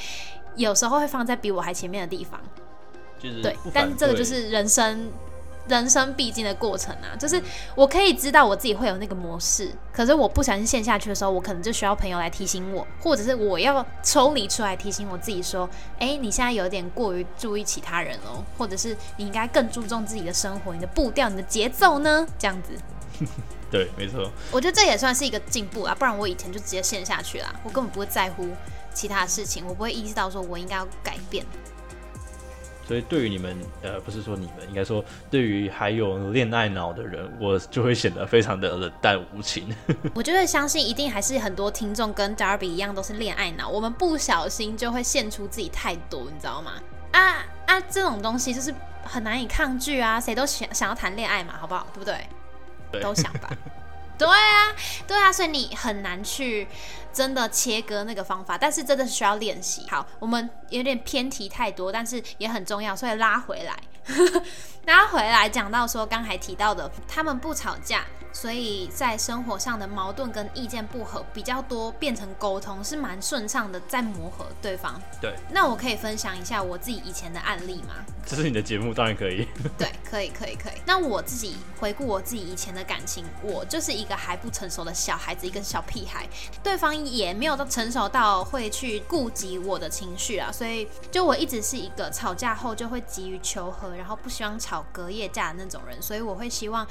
[0.57, 2.41] 有时候会放在比我还前面的地方。
[3.19, 5.11] 就是对，但是这个就是人生
[5.69, 7.43] 人生必经的过程啊，就是
[7.75, 22.71] 我可以知道我自己会有那个模式，可是我不小心陷下去的时候，我可能就需要朋友来提醒我，或者是我要抽离出来提醒我自己说，哎、你现在有点过于注意其他人哦，或者是你应该更注重自己的生活、你的步调、你的节奏呢，这样子。
[23.71, 28.49] 对，没错，我觉得这也算是一个进步啊，不然我以前就直接陷下去啦，我根本不会在乎
[28.95, 31.45] 其他的事情，我不会意识到说我应该要改变。
[32.87, 39.75] 所以对于你们，呃，不是说你们，应该说对于还有恋爱脑的人，我就会显得非常的冷淡无情。
[40.15, 46.73] 我就会相信一定还是很多听众跟 Darby 一样都是恋爱脑，我们不小心就会献出自己太多，你知道吗？
[47.13, 48.73] 啊啊，这种东西就是
[49.03, 51.87] 很难以抗拒啊，谁都想想要谈恋爱嘛，好不好？
[51.93, 52.15] 对不对？
[52.93, 53.51] 对都想吧。
[54.19, 54.75] 对啊，
[55.07, 56.67] 对啊，所以你很难去
[57.13, 59.87] 真的切割那个方法，但是真的是需要练习。
[59.91, 63.77] 好，我们有点偏题太多，但是也很重要，所以拉回来，
[64.87, 68.05] 拉回来讲到说刚才提到的，他们不吵架，
[68.37, 75.01] 所以在生活上的矛盾跟意见不合比较多，变成沟通是蛮顺畅的，在磨合对方。
[75.23, 77.95] 对，那我可以分享一下我自己以前的案例吗？
[78.27, 79.49] 这是你的节目，当然可以。
[79.79, 80.75] 对，可以，可以，可以。
[80.85, 86.29] 那我自己回顾我自己以前的感情，我就是一个还不成熟的小孩子，一个小屁孩，
[86.63, 96.87] 对方也没有到成熟到会去顾及我的情绪啊，所以就我一直是一个吵架后就会急于求和，然后不希望吵隔夜架的那种人，所以我会希望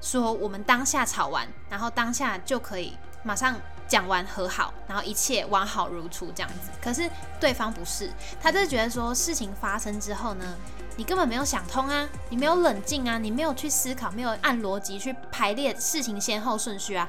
[0.00, 3.54] 说我们当下吵完，然后当下就可以马上。
[3.88, 6.70] 讲完和好，然后一切完好如初这样子。
[6.78, 10.44] 可是对方不是，他就是觉得说事情发生之后呢，
[10.96, 17.08] 你根本没有想通啊，你没有冷静啊，你没有去思考，没有按逻辑去排列事情先后顺序啊。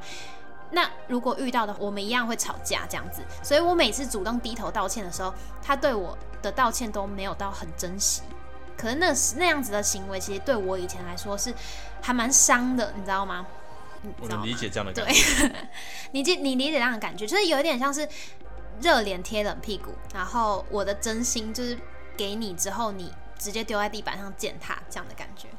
[0.72, 3.22] 那如果遇到的，我们一样会吵架这样子。
[3.44, 8.22] 所以我每次主动低头道歉的时候，他对我的道歉都没有到很珍惜。
[8.80, 11.54] 可是那那样子的行为，其实对我以前来说是
[12.02, 13.46] 还蛮伤的，你知道吗？
[14.22, 15.50] 我能理解这样的感觉。
[15.50, 15.52] 对，
[16.14, 18.08] 你理你理解这样的感觉，就是有一点像是
[18.82, 21.78] 热脸贴冷屁股，然后我的真心就是
[22.16, 25.50] 给你之后，你直接丢在地板上践踏这样的感觉。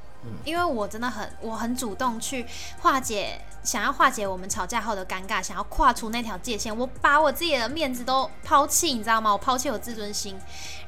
[0.44, 2.46] 因为我真的很我很主动去
[2.80, 9.32] 化解，想要化解我们吵架后的尴尬，想要跨出那条界限，我把我自己的面子都抛弃，你知道吗？
[9.32, 10.38] 我抛弃我自尊心，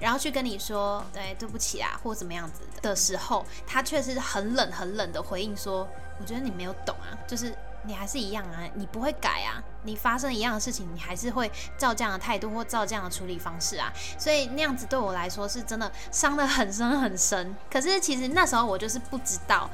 [0.00, 5.88] 然后去跟你说，对，对不起啊，或怎么样子的时候，他却是很冷很冷的回应说。
[6.20, 7.52] 我觉得你没有懂啊，就是
[7.84, 17.54] 你还是一样啊，你不会改啊，你发生一样的事情，你还是会照这样的态度或照这样的处理方式啊，所以那样子对我来说是真的伤得很深很深。
[17.70, 19.68] 可是其实那时候我就是不知道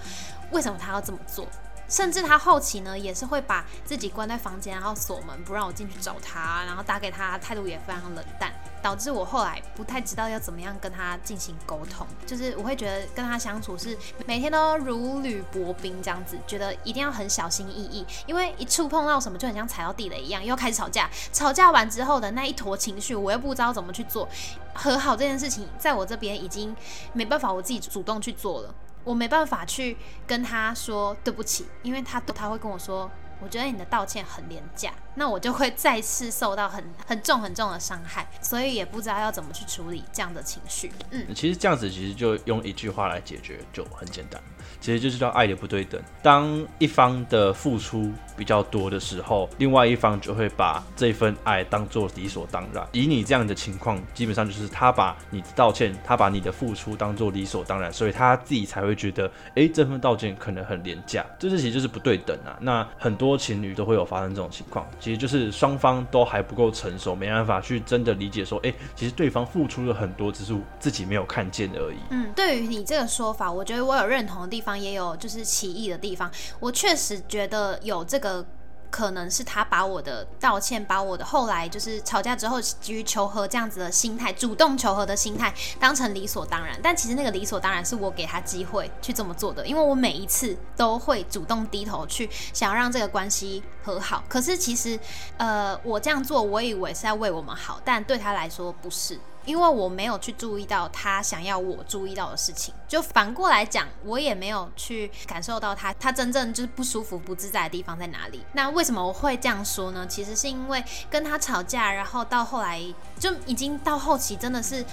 [0.52, 1.46] 为什么他要这么做。
[1.88, 12.06] 甚至他后期呢，也是会把自己关在房间，然后锁门，不让我进去找他，然后打给他，态度也非常冷淡，导致我后来不太知道要怎么样跟他进行沟通。
[12.26, 13.96] 就是我会觉得跟他相处是
[14.26, 21.08] 每天都如履薄冰这样子，觉得一定要很小心翼翼，因为一触碰到什么就很像踩到地雷一样，又开始吵架。
[21.32, 24.28] 吵架完之后的那一坨情绪，我又不知道怎么去做
[24.74, 26.76] 和好这件事情，在我这边已经
[27.14, 28.74] 没办法，我自己主动去做了。
[29.04, 40.90] 我没办法去跟他说对不起，因为他他会跟我说，我觉得你的道歉很廉价，那我就会再次受到很很重很重的伤害，所以也不知道要怎么去处理这样的情绪。
[41.10, 44.40] 嗯，其实这样子其实就用一句话来解决就很简单。
[44.80, 46.00] 其实就是叫爱的不对等。
[46.22, 52.86] 当一方的付出比较多的时候，另外一方就会把这份爱当做理所当然。
[52.92, 61.26] 以你这样的情况，基本上就是他把你的道歉，他把你的付出当做理所当然，所以他自己才会觉得，哎，这份道歉可能很廉价。
[61.40, 62.56] 这其实就是不对等啊。
[62.60, 71.96] 那很多多情侣都会有发生这种情况，其实就是双方都还不够成熟，没办法去真的理解说，哎，其实对方付出了很多，只是自己没有看见而已。
[72.10, 74.78] 嗯，对于你这个说法，我觉得我有认同的地方。
[74.78, 78.46] 也有就是歧义的地方，我确实觉得有这个
[78.90, 86.78] 可能是他把我的道歉，把我的后来就是吵架之后急于求和这样子的心态，主动求和的心态当成理所当然。
[86.82, 94.24] 但其实那个理所当然是我给他机会去这么做的，因为我每一次都会主动低头去想要让这个关系和好。
[94.28, 94.98] 可是其实，
[95.36, 99.18] 呃，我这样做，我以为是在为我们好，但对他来说不是。
[99.48, 108.44] 因为我没有去注意到他想要我注意到的事情，就反过来讲，我也没有去感受到他他真正就是不舒服、不自在的地方在哪里。
[108.52, 110.06] 那为什么我会这样说呢？
[110.06, 112.78] 其实是因为跟他吵架，然后到后来
[113.18, 114.84] 就已经到后期，真的是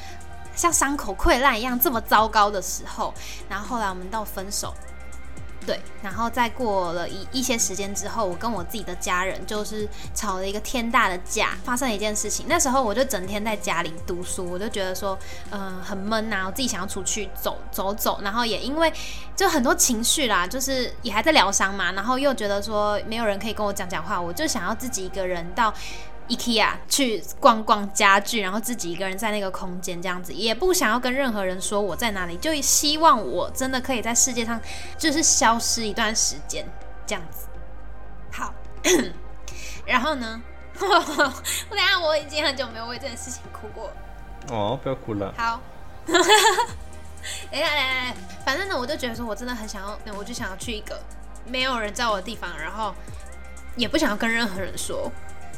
[0.55, 3.13] 像伤口溃烂一样这么糟糕的时候，
[3.49, 4.73] 然后后来我们到分手。
[5.65, 12.45] 对，然后再过了一一些时间之后，我跟我自己的家人就是吵了一个天大的架，发生了一件事情。
[12.47, 15.17] 那时候我就整天在家里读书，我就觉得说，
[15.49, 18.19] 嗯，很闷呐，我自己想要出去走走走。
[18.21, 18.93] 然后也因为
[19.35, 25.73] 就很多情绪啦，就是也还在疗伤嘛，然后又觉得说没有人可以跟我讲讲话，我就想要自己一个人到。
[26.27, 34.59] IKEA 去逛逛家具，然后自己一个人在那个空间这样子，也不想要跟任何人说我在哪里，就希望我真的可以在世界上
[34.97, 36.65] 就是消失一段时间
[37.05, 37.47] 这样子。
[38.31, 38.53] 好，
[39.85, 40.41] 然后呢，
[40.79, 40.87] 我
[41.69, 43.91] 等下我已经很久没有为这件事情哭过。
[44.49, 45.33] 哦，不要哭了。
[45.37, 45.61] 好，
[47.51, 50.99] 哎来来来，反正呢，我就觉得说我真的很想要，我就想要去一个
[51.45, 52.93] 没有人在我的地方，然后
[53.75, 55.11] 也不想要跟任何人说。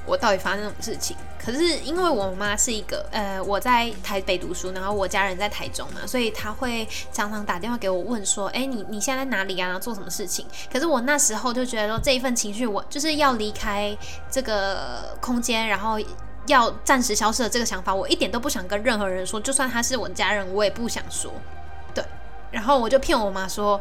[0.07, 1.15] 我到底发生什么事情？
[1.37, 9.77] 可是因为我妈是一个，呃，我在台北读书，然后我家人在台中嘛，所以她会常常打电话给我问说，哎，你你现在在哪里啊？
[9.77, 10.45] 做什么事情？
[10.71, 13.95] 可是我那时候就觉得说，这一份情绪，我就是要离开
[14.31, 15.99] 这个空间，然后
[16.47, 21.31] 要暂时消失的这个想法，我一点都不想跟任何人说，就算他是我的家人，我也不想说。
[21.93, 22.03] 对，
[22.51, 23.79] 然后我就骗我妈说。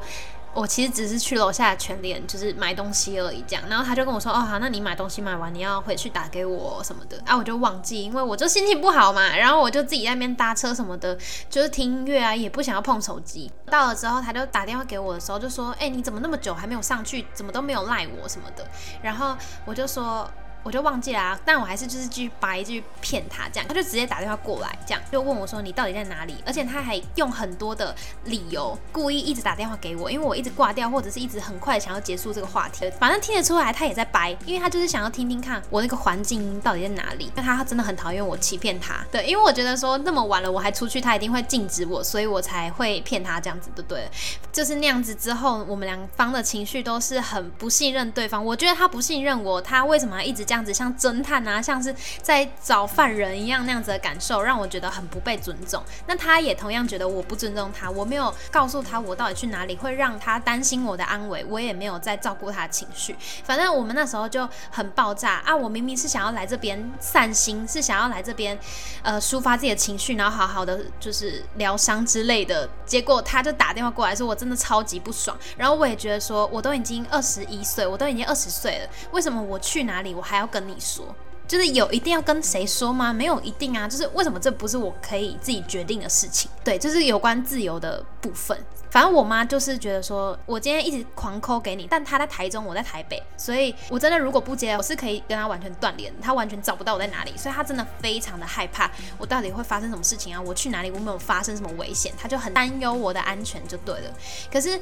[0.56, 3.62] 我其实只是去楼下的全联，就是买东西而已，这样。
[3.68, 9.36] 然后他就跟我说：“哦，好，那你买东西买完，你要回去打给我什么的。”啊，我就忘记，因为我就心情不好嘛。
[9.36, 11.16] 然后我就自己在那边搭车什么的，
[11.50, 13.52] 就是听音乐啊，也不想要碰手机。
[13.66, 17.26] 到了之后，他就打电话给我的时候，就说：“哎，你怎么那么久还没有上去？
[17.34, 18.66] 怎么都没有赖我什么的？”
[19.02, 19.36] 然后
[19.66, 20.26] 我就说。
[20.66, 26.42] 我就忘记了啊，但我还是就是继续掰，继续骗他，这样他就直接打电话过来，这样就问我说你到底在哪里？
[26.44, 27.94] 而且他还用很多的
[28.24, 32.90] 理由，故意一直打电话给我，因为我一直挂掉，或者是一直很快想要结束这个话题。
[32.98, 37.30] 反正听得出来他也在掰，因为他就是想要听听看我那个环境到底在哪里。
[37.36, 44.08] 那他真的很讨厌我欺骗他，对，因为我觉得说那么晚了我还出去，他一定会禁止我，所以我才会骗他这样子，对不对？
[44.52, 48.44] 就是那样子之后，我们两方的情绪都是很不信任对方。
[48.44, 50.55] 我觉得他不信任我，他为什么要一直这样？
[50.56, 55.82] 样子像侦探啊，像是在找犯人一样那样子的感受，让我觉得很不被尊重。
[56.06, 63.14] 那他也同样觉得我不尊重他，我没有告诉他我到底去哪里，会让他担心我的安危，我也没有在照顾他的情绪。
[63.44, 65.54] 反正我们那时候就很爆炸啊！
[65.54, 68.58] 我明明是想要来这边散心，是想要来这边
[69.02, 72.66] 呃抒发自己的情绪，然后好好的就是疗伤之类的。
[72.86, 75.36] 结果他就打电话过来说，我真的超级不爽。
[75.58, 80.45] 然后我也觉得说，我都已经二十一岁，我都已经二十岁了，为什么我去哪里我还要？
[80.46, 81.14] 跟你说，
[81.46, 83.12] 就是有一定要跟谁说吗？
[83.12, 86.50] 没有一定啊，就是为什么这不是我可以自己决定的事情？
[86.64, 88.58] 对，就是有关自由的部分。
[88.88, 100.40] 反正我妈就是觉得说，我今天一直狂扣给你，但她在台中，我在台北，所以我真的如果不接，我是可以跟她完全断联，她完全找不到我在哪里，所以她真的非常的害怕我到底会发生什么事情啊？
[100.40, 100.90] 我去哪里？
[100.90, 102.12] 我没有发生什么危险？
[102.16, 104.10] 她就很担忧我的安全，就对了。
[104.50, 104.80] 可是。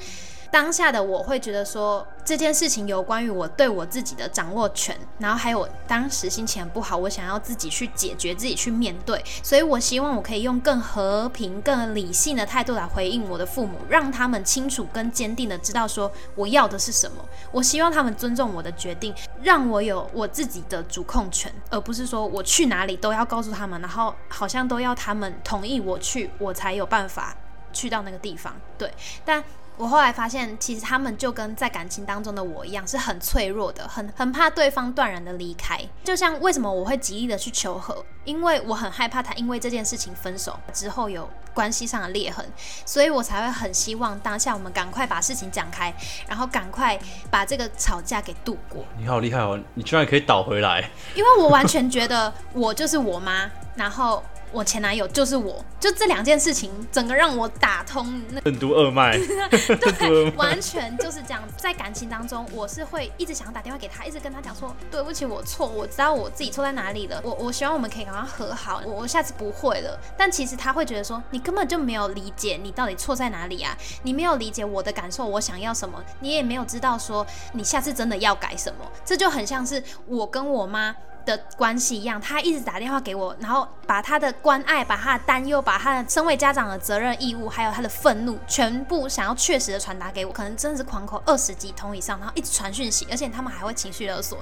[0.55, 17.17] 当下的我会觉得说这件事情有关于我对我自己的掌握权，然后还有当时心情不好，我想要自己去解决，自己去面对，所以我希望我可以用更和平、更理性的态度来回应我的父母，让他们清楚、跟坚定的知道说我要的是什么。
[17.51, 27.37] 我希望他们尊重我的决定，让我有我自己的主控权，而不是说我去哪里都要告诉他们，然后好像都要他们同意我去，我才有办法
[27.73, 28.55] 去到那个地方。
[28.79, 28.95] 对，
[29.25, 29.43] 但。
[29.77, 35.79] 我后来发现，其实他们就跟在感情当中的我一样，是很脆弱的，很很怕对方断然的离开。
[36.05, 42.47] 就像为什么我会极力的去求和，因为我很害怕他因为这件事情分手之后有关系上的裂痕，
[42.87, 45.93] 所以我才会很希望当下我们赶快把事情讲开，
[46.29, 46.99] 然后赶快
[47.31, 48.85] 把这个吵架给度过。
[48.97, 50.89] 你好厉害哦，你居然可以倒回来！
[51.17, 54.23] 因为我完全觉得我就是我妈， 然后。
[54.55, 59.19] 我前男友就是我，就这两件事情，整个让我打通那任督二脉，
[59.99, 61.43] 对，完全就是这样。
[61.57, 67.21] 在感情当中，我是会一直想要打电话给他，一直跟他讲说，对不起，我错，我知道我自己错在哪里了。
[67.25, 69.99] 我我希望我们可以赶快和好，我我下次不会了。
[70.17, 78.89] 但其实他会觉得说，你根本就没有理解你到底错在哪里啊，你没有理解我的感受，我想要什么，你也没有知道说你下次真的要改什么。
[79.05, 80.95] 这就很像是我跟我妈。
[81.25, 90.33] 的关系一样，他一直打电话给我，然后把他的关爱、把他的担忧、把他的身为家长的责任义务，还有他的愤怒，全部想要确实的传达给我。
[90.33, 94.39] 可能真的是狂口二十几通以上，然后一直传讯息，而且他们还会情绪勒索，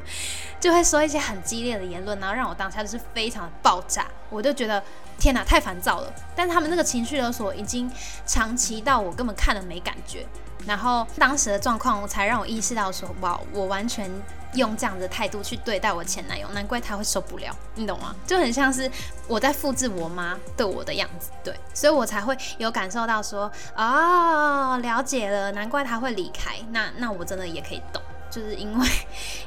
[0.61, 4.07] 就会说一些很激烈的言论，然后让我当下就是非常的爆炸。
[4.29, 4.83] 我就觉得
[5.19, 6.13] 天哪，太烦躁了。
[6.35, 7.91] 但他们那个情绪勒索已经
[8.27, 10.27] 长期到我根本看了没感觉，
[10.67, 14.11] 然后当时的状况才让我意识到说，哇，我完全。
[14.55, 18.15] 用这样的态度去对待我前男友，难怪他会受不了，你懂吗？
[18.27, 18.91] 就很像是
[19.27, 28.03] 我在复制我妈对我的样子，对，所以我才会有感受到说，哦，了解了，难怪他会离开，那那我真的也可以懂。
[28.33, 28.89] 就是因为，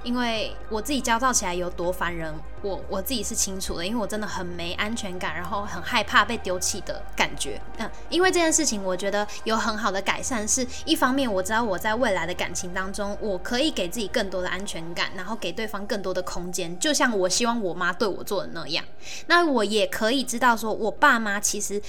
[0.04, 2.32] 因为我自己焦躁起来有多烦人，
[2.62, 3.86] 我我自己是清楚的。
[3.86, 7.60] 因为我真的很没安全感，然后很害怕被丢弃的感觉。
[7.80, 10.48] 嗯，因为这件事情，我觉得有很好的改善。
[10.48, 16.78] 是一方面，我知道我在未来的感情当中，我可以给自己更多的安全感，然后给对方更多的空间。
[16.78, 18.86] 就像我希望我妈对我做的那样，
[19.26, 21.82] 那我也可以知道，说我爸妈其实。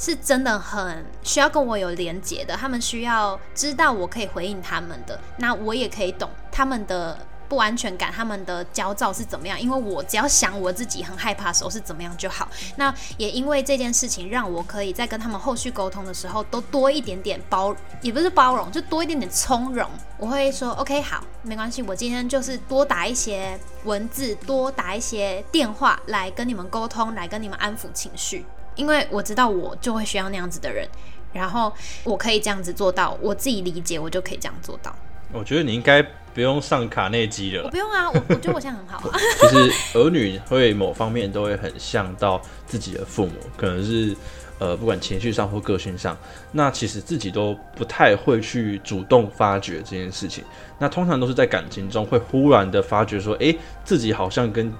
[0.00, 7.18] 是真的很需要跟我有连接的，他们需要知道我可以回应他们的，那我也可以懂他们的
[7.50, 12.48] 不安全感、他们的焦躁是怎么样，因为我只要想我自己很害怕的时候是怎么样就好。
[12.76, 19.86] 那也因为这件事情，让我可以在跟他们后续沟通的时候，都多一点点包，也不是包容，就多一点点从容。
[20.16, 28.46] 我会说，OK，好，没关系，我今天就是多打一些文字，多打一些电话来跟你们沟通，来跟你们安抚情绪，
[28.80, 30.88] 因为我知道我就会需要那样子的人，
[31.34, 31.70] 然后
[32.02, 34.94] 我可以这样子做到，我自己理解，我就可以这样做到。
[35.32, 36.02] 我觉得你应该
[36.34, 37.64] 不用上卡内基了。
[37.64, 39.18] 我不用啊，我我觉得我现在很好啊。
[39.50, 44.16] 其实儿女会某方面都会很像到自己的父母，可能是。
[44.60, 46.14] 呃，不管情绪上或个性上，
[46.52, 50.44] 那其实自己都不太会去主动发掘这件事情。
[50.78, 54.70] 那通常都是在感情中会忽然的发觉说，哎，自己好像跟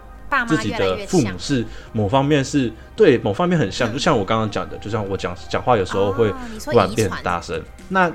[0.47, 3.93] 自己的父母是某方面是对某方面很像。
[3.93, 6.33] 就像我刚刚讲的，就像我讲讲话有时候会
[6.65, 7.61] 突然变很大声。
[7.89, 8.11] 那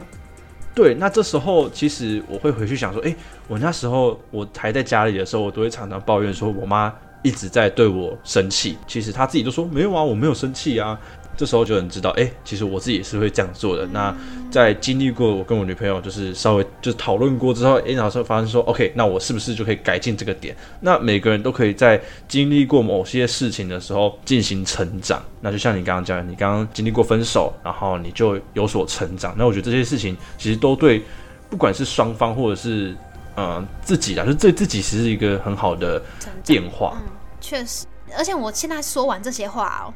[0.74, 3.16] 对，那这时候其实我会回去想说，哎，
[3.48, 8.78] 我那时候我还在家里的时候，我都会常常抱怨说我妈一直在对我生气。
[8.86, 11.00] 其实她自己都说没有啊，我没有生气啊。
[11.38, 13.86] 这时候就能知道，哎，其实我自己也是会这样做的。
[13.88, 14.16] 那
[14.52, 20.56] 在经历过我跟我女朋友就是稍微就是讨论过之后，哎，然后发现说，OK，那我是不是就可以改进这个点？
[20.80, 25.22] 那每个人都可以在经历过某些事情的时候进行成长。
[25.42, 29.36] 那就像你刚刚讲的，你刚刚经历过分手，然后你就有所成长。
[29.38, 31.04] 那我觉得这些事情其实都对，
[31.50, 32.96] 不管是双方或者是
[33.36, 36.02] 嗯自己啊，就对自己其实是一个很好的
[36.46, 36.98] 变化。
[37.06, 37.12] 嗯，
[37.42, 37.86] 确实。
[38.18, 39.94] 而且我现在说完这些话哦。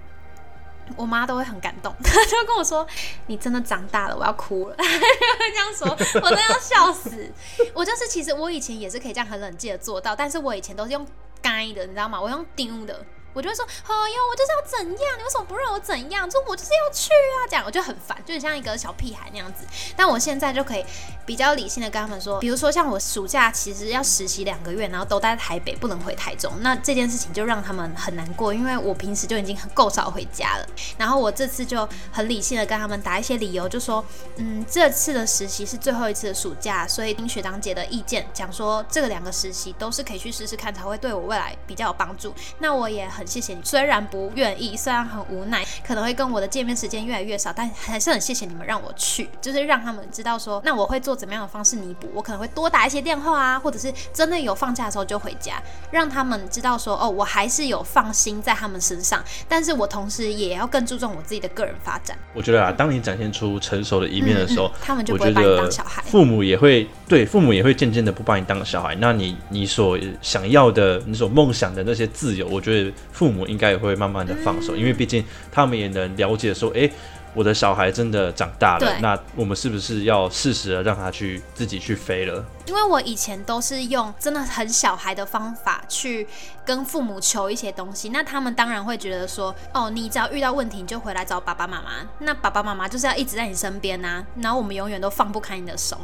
[0.96, 2.86] 我妈都会很感动， 她就跟我说
[3.28, 4.76] ：“你真的长大了，我要哭了。
[4.80, 5.88] ”会这样说，
[6.22, 7.32] 我都要笑死。
[7.74, 11.06] 我就是，其实我以前也是可以这样很冷静的做到，但是我以前都是用
[11.42, 12.20] 该的，你知道吗？
[12.22, 13.06] 我用丢的。
[13.40, 15.18] 我就会说，哎呦，我就是要怎样？
[15.18, 16.30] 你为什么不让我怎样？
[16.30, 19.66] 说我就是要去啊，这样我就很烦，就很像一个小屁孩那样子。
[19.96, 20.86] 但我现在就可以
[21.26, 30.68] 比较理性的跟他们说，比如说像我暑假其实要实习两个月，然后都待在台北，不能回台中，那这件事情就让他们很难过，因为我平时就已经很够少回家了。
[30.98, 34.04] 然后我这次就很理性的跟他们打一些理由，就说，
[34.36, 42.34] 嗯，这次的实习是最后一次的暑假，所以听学长姐的意见，讲说这两个实习都是可以去试试看，才会对我未来比较有帮助。
[42.58, 43.08] 那我也。
[43.10, 55.62] 很谢谢你，虽然不愿意，虽然很无奈，可能会跟我的见面时间越来越少，但还是很谢谢你们让我去，就是让他们知道说，那我会做怎么样的方式弥补，我可能会多打一些电话啊，或者是真的有放假的时候就回家，
[55.92, 62.18] 让他们知道说，哦，我还是有放心在他们身上，但是我同时也要更注重我自己的个人发展。
[62.34, 74.00] 我觉得啊，当你展现出成熟的一面的时候，他们就不会把你当小孩，父母也会对父母也会渐渐的不把你当小孩，那你你所想要的，你所梦想的那些自由，我觉得父母应该也会。
[74.00, 76.90] 慢慢的放手，因为毕竟他们也能了解说，哎，
[77.34, 82.42] 我的小孩真的长大了，那我们是不是要适时的让他去自己去飞了？
[82.66, 86.26] 因为我以前都是用真的很小孩的方法去
[86.64, 96.00] 跟父母求一些东西，那他们当然会觉得说，哦，你只要遇到问题你就回来找爸爸妈妈，那爸爸妈妈就是要一直在你身边呐，然后我们永远都放不开你的手。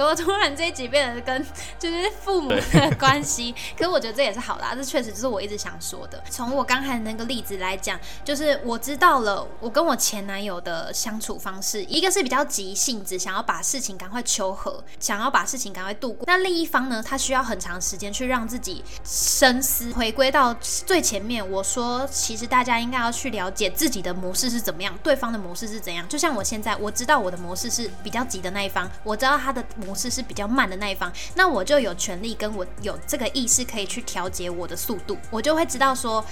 [0.00, 1.46] 怎么突然这一集变得跟
[1.78, 3.54] 就是父母的关系？
[3.76, 6.22] 可是我觉得这也是好的，这确实就是我一直想说的。
[6.30, 16.24] 从我刚才那个例子来讲，就是我知道了我跟我前男友的相处方式，一个是比较急性子，想要把事情赶快求和，想要把事情赶快度过。
[16.26, 21.46] 那另一方呢，他需要很长时间去让自己深思，回归到最前面。
[21.50, 26.08] 我说，其实大家应该要去了解自己的模式是怎么样，对方的模式是怎样。
[26.08, 29.64] 就像我现在，我知道我的模式是比较急的那一方，我知道他的。
[29.86, 36.24] 模式是比较慢的那一方，那我就有权利跟我有这个意识可以去调节我的速度，我就会知道说，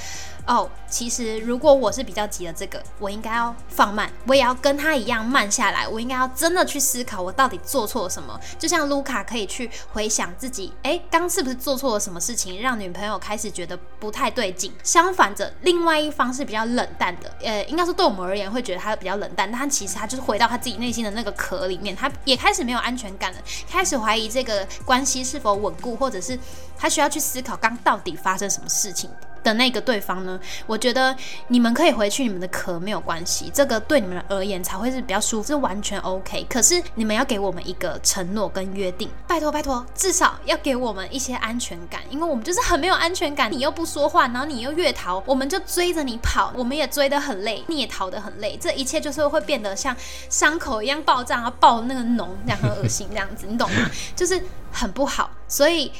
[0.48, 8.40] 哦，其实如果我是比较急的这个，我应该要放慢，我也要跟他一样慢下来，我应该要真的去思考我到底做错了什么。
[8.58, 14.72] 就像卢卡可以去回想自己，哎，刚是不是做错了什么事情，让女朋友开始觉得不太对劲。
[14.82, 23.38] 相反着，另外一方是比较冷淡的，呃，应该说对我们而言会觉得他比较冷淡，但他其实他就是回到他自己内心的那个壳里面，他也开始没有安全感了。
[23.68, 26.38] 开始怀疑这个关系是否稳固，或者是
[26.78, 29.10] 他需要去思考刚到底发生什么事情
[29.42, 30.38] 的那个对方呢？
[30.66, 31.14] 我觉得
[31.48, 36.46] 你们可以回去你们的壳没有关系，这个对你们而言才会是比较舒服，是完全 OK。
[36.48, 43.50] 可是你们要给我们一个承诺跟约定，拜托拜托，至少要给我们一些安全感，因为我们就是很没有安全感。
[43.50, 49.96] 你又不说话，然后你又越逃，我们就追着你跑，我们也追得很累，你也逃得很累，这一切就是会变得像
[50.28, 53.46] 伤口一样爆炸，然后爆那个脓，这样很恶心，这样子。
[53.48, 53.90] 你懂吗？
[54.14, 55.90] 就是很不好，所以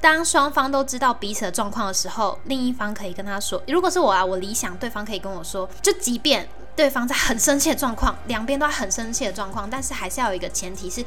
[0.00, 11.04] 当双方都知道彼此的状况的时候，另一方可以跟他说：“如果是我啊，我理想对方可以跟我说，就即便对方在很生气的状况，两边都很生气的状况，但是还是要有一个前提是，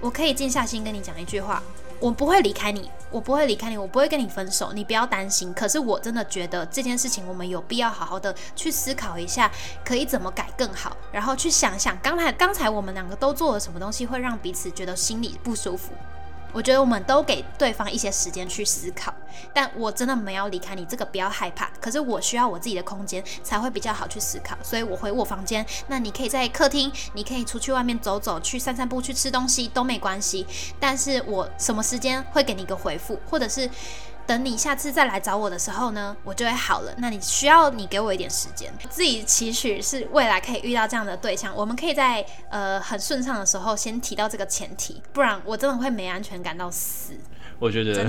[0.00, 1.62] 我可以静下心跟你讲一句话，
[2.00, 5.52] 我不会离开你，我不会离开你，我不会跟你分手，你不要担心。
[5.52, 9.50] 可是我真的觉得这件事情，我们有必要好好的去思考一下，
[9.84, 15.92] 可以怎么改更好，然后去想想刚才刚才我们两个都做了什么东西，会让彼此觉得心里不舒服。
[16.52, 19.12] 我觉得我们都给对方一些时间去思考，
[19.54, 21.70] 但我真的没有离开你，这个不要害怕。
[21.80, 25.64] 可是我需要我自己的空间才会比较好去思考，所以我回我房间。
[25.88, 30.46] 那你可以在客厅，你可以出去外面走走，去散散步，去吃东西都没关系。
[30.78, 33.68] 但是我什么时间会给你一个回复，或者是？
[34.26, 36.92] 等你下次再来找我的时候呢，我就会好了。
[36.98, 41.54] 那你需要你给我一点时间，自己期许是未来可以遇到这样的对象。
[41.54, 47.14] 我们可以在呃很顺畅的时候先提到这个前提，不然我真的会没安全感到死。
[47.64, 48.04] 我觉得，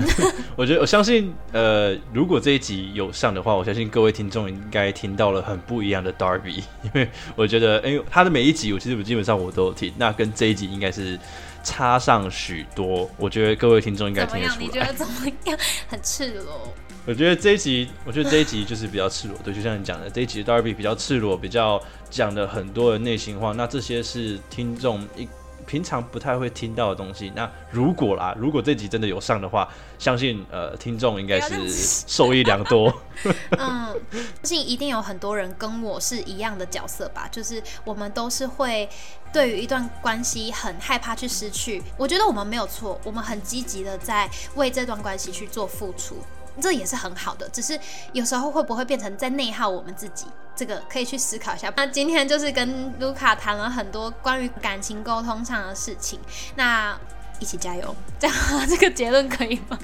[0.56, 11.18] 我觉得我相信，呃，如果这一集有上的话，我相信各位听众应该听到了很不一样的 Darby，因为我觉得，哎，他的每一集我其实我基本上我都有听，那跟这一集应该是。
[11.66, 14.60] 差上许多，我觉得各位听众应该听得出来。
[14.60, 15.14] 你觉得怎么
[15.46, 15.58] 样？
[15.88, 16.70] 很赤裸。
[17.06, 19.38] 我觉得这一集，我觉得这一集就是比较赤裸。
[19.42, 23.52] 对，就像你讲的，这一集 Darby 比较赤裸，比较讲的很多的内心话。
[23.52, 25.26] 那这些是听众一。
[25.66, 31.68] 平常不太会听到的东西，那如果啦，如果这集真的有上的话，相信呃听众应该是
[32.06, 32.92] 受益良多。
[33.58, 38.88] 嗯，相信一定有很多人跟我是一样的角色吧，就是我们都是会
[39.32, 41.82] 对于一段关系很害怕去失去。
[41.96, 46.16] 我觉得我们没有错，我们很积极的在为这段关系去做付出。
[46.60, 47.78] 这也是很好的，只是
[48.12, 50.26] 有时候会不会变成在内耗我们自己？
[50.56, 51.72] 这个可以去思考一下。
[51.76, 56.20] 那今天就是跟卢卡谈了很多关于感情沟通上的事情，
[56.54, 56.96] 那
[57.40, 58.36] 一起加油，这样
[58.68, 59.76] 这个结论可以吗？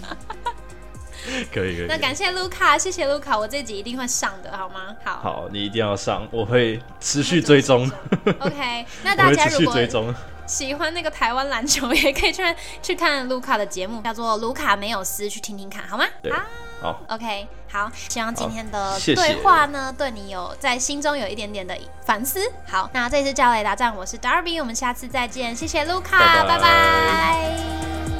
[1.52, 1.86] 可以可以。
[1.88, 4.96] 那感谢卢卡，谢谢卢卡，我这集一定会上的，好吗？
[5.04, 7.90] 好，好，你一定要上，我会持续追踪。
[8.40, 10.14] OK， 那大家如果。
[10.46, 12.42] 喜欢那个台湾篮球，也可以去
[12.82, 16.04] 去看卢卡的节目，叫做《卢卡没有私》，去听听看好吗？
[16.82, 22.40] 好，OK，好，希望今天的对话呢，对你有在心中有一点点的反思。
[22.66, 28.19] 好，那这次教雷达站，我是 Darby，我们下次再见，谢谢卢卡，拜拜。